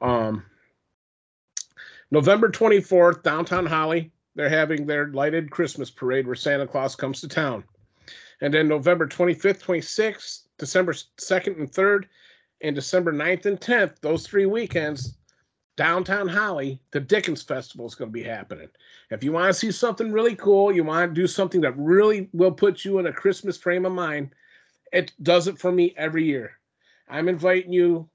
[0.03, 0.45] Um,
[2.11, 7.29] November 24th, downtown Holly, they're having their lighted Christmas parade where Santa Claus comes to
[7.29, 7.65] town.
[8.43, 12.05] And then November 25th, 26th, December 2nd and 3rd,
[12.63, 15.17] and December 9th and 10th, those three weekends,
[15.77, 18.69] downtown Holly, the Dickens Festival is going to be happening.
[19.11, 22.29] If you want to see something really cool, you want to do something that really
[22.33, 24.31] will put you in a Christmas frame of mind,
[24.93, 26.53] it does it for me every year.
[27.09, 28.09] I'm inviting you,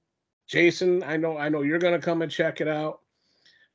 [0.48, 1.04] Jason.
[1.04, 3.02] I know, I know you're going to come and check it out.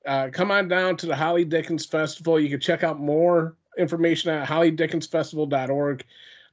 [0.05, 2.39] Uh, come on down to the Holly Dickens Festival.
[2.39, 6.05] You can check out more information at hollydickensfestival.org.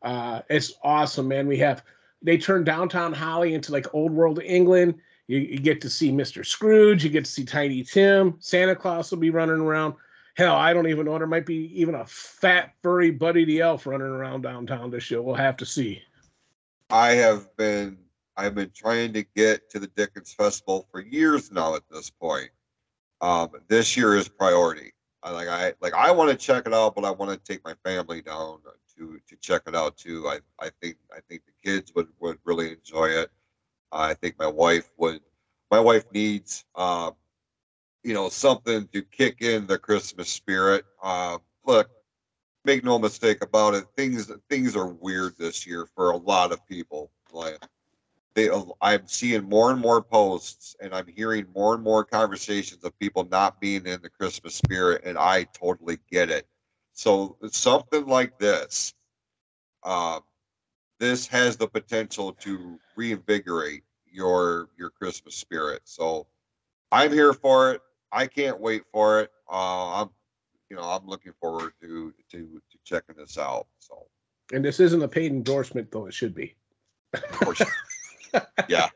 [0.01, 1.47] Uh, it's awesome, man.
[1.47, 1.83] We have
[2.23, 4.95] they turned downtown Holly into like old world England.
[5.27, 6.45] You, you get to see Mr.
[6.45, 7.03] Scrooge.
[7.03, 8.35] You get to see Tiny Tim.
[8.39, 9.95] Santa Claus will be running around.
[10.35, 11.17] Hell, I don't even know.
[11.17, 15.21] There might be even a fat, furry Buddy the Elf running around downtown this year.
[15.21, 16.01] We'll have to see.
[16.89, 17.97] I have been
[18.35, 22.49] I've been trying to get to the Dickens Festival for years now at this point.
[23.21, 24.93] Um, this year is priority.
[25.21, 27.63] I like I like I want to check it out, but I want to take
[27.63, 28.59] my family down
[28.97, 30.27] to to check it out too.
[30.27, 33.31] I I think I think the kids would would really enjoy it.
[33.91, 35.21] I think my wife would.
[35.71, 37.11] My wife needs, uh,
[38.03, 40.85] you know, something to kick in the Christmas spirit.
[41.01, 41.89] Uh, look,
[42.65, 43.85] make no mistake about it.
[43.95, 47.11] Things things are weird this year for a lot of people.
[47.31, 47.57] Like
[48.35, 48.49] they,
[48.81, 53.27] I'm seeing more and more posts, and I'm hearing more and more conversations of people
[53.29, 56.47] not being in the Christmas spirit, and I totally get it.
[56.93, 58.93] So something like this,
[59.83, 60.19] uh,
[60.99, 65.81] this has the potential to reinvigorate your your Christmas spirit.
[65.85, 66.27] So
[66.91, 67.81] I'm here for it.
[68.11, 69.31] I can't wait for it.
[69.51, 70.09] Uh, I'm,
[70.69, 73.67] you know, I'm looking forward to to to checking this out.
[73.79, 74.05] So
[74.53, 76.55] And this isn't a paid endorsement, though it should be.
[77.31, 77.67] for sure.
[78.69, 78.89] yeah,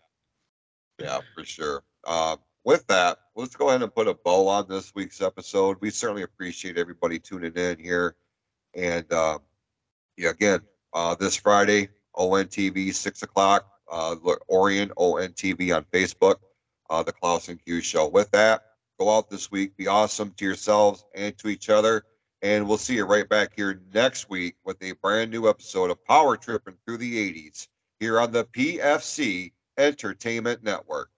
[1.00, 1.84] yeah, for sure.
[2.04, 2.38] Uh,
[2.68, 5.78] with that, let's go ahead and put a bow on this week's episode.
[5.80, 8.18] We certainly appreciate everybody tuning in here,
[8.76, 9.40] and uh,
[10.18, 10.60] yeah, again,
[10.94, 11.88] uh, this Friday,
[12.18, 13.72] ONTV six o'clock.
[13.90, 14.18] Uh,
[14.50, 16.36] Orion ONTV on Facebook.
[16.90, 18.08] uh, the Klaus and Q show.
[18.08, 18.64] With that,
[19.00, 22.04] go out this week, be awesome to yourselves and to each other.
[22.42, 26.04] And we'll see you right back here next week with a brand new episode of
[26.06, 27.68] Power Tripping Through the 80s
[28.00, 31.10] here on the PFC Entertainment Network.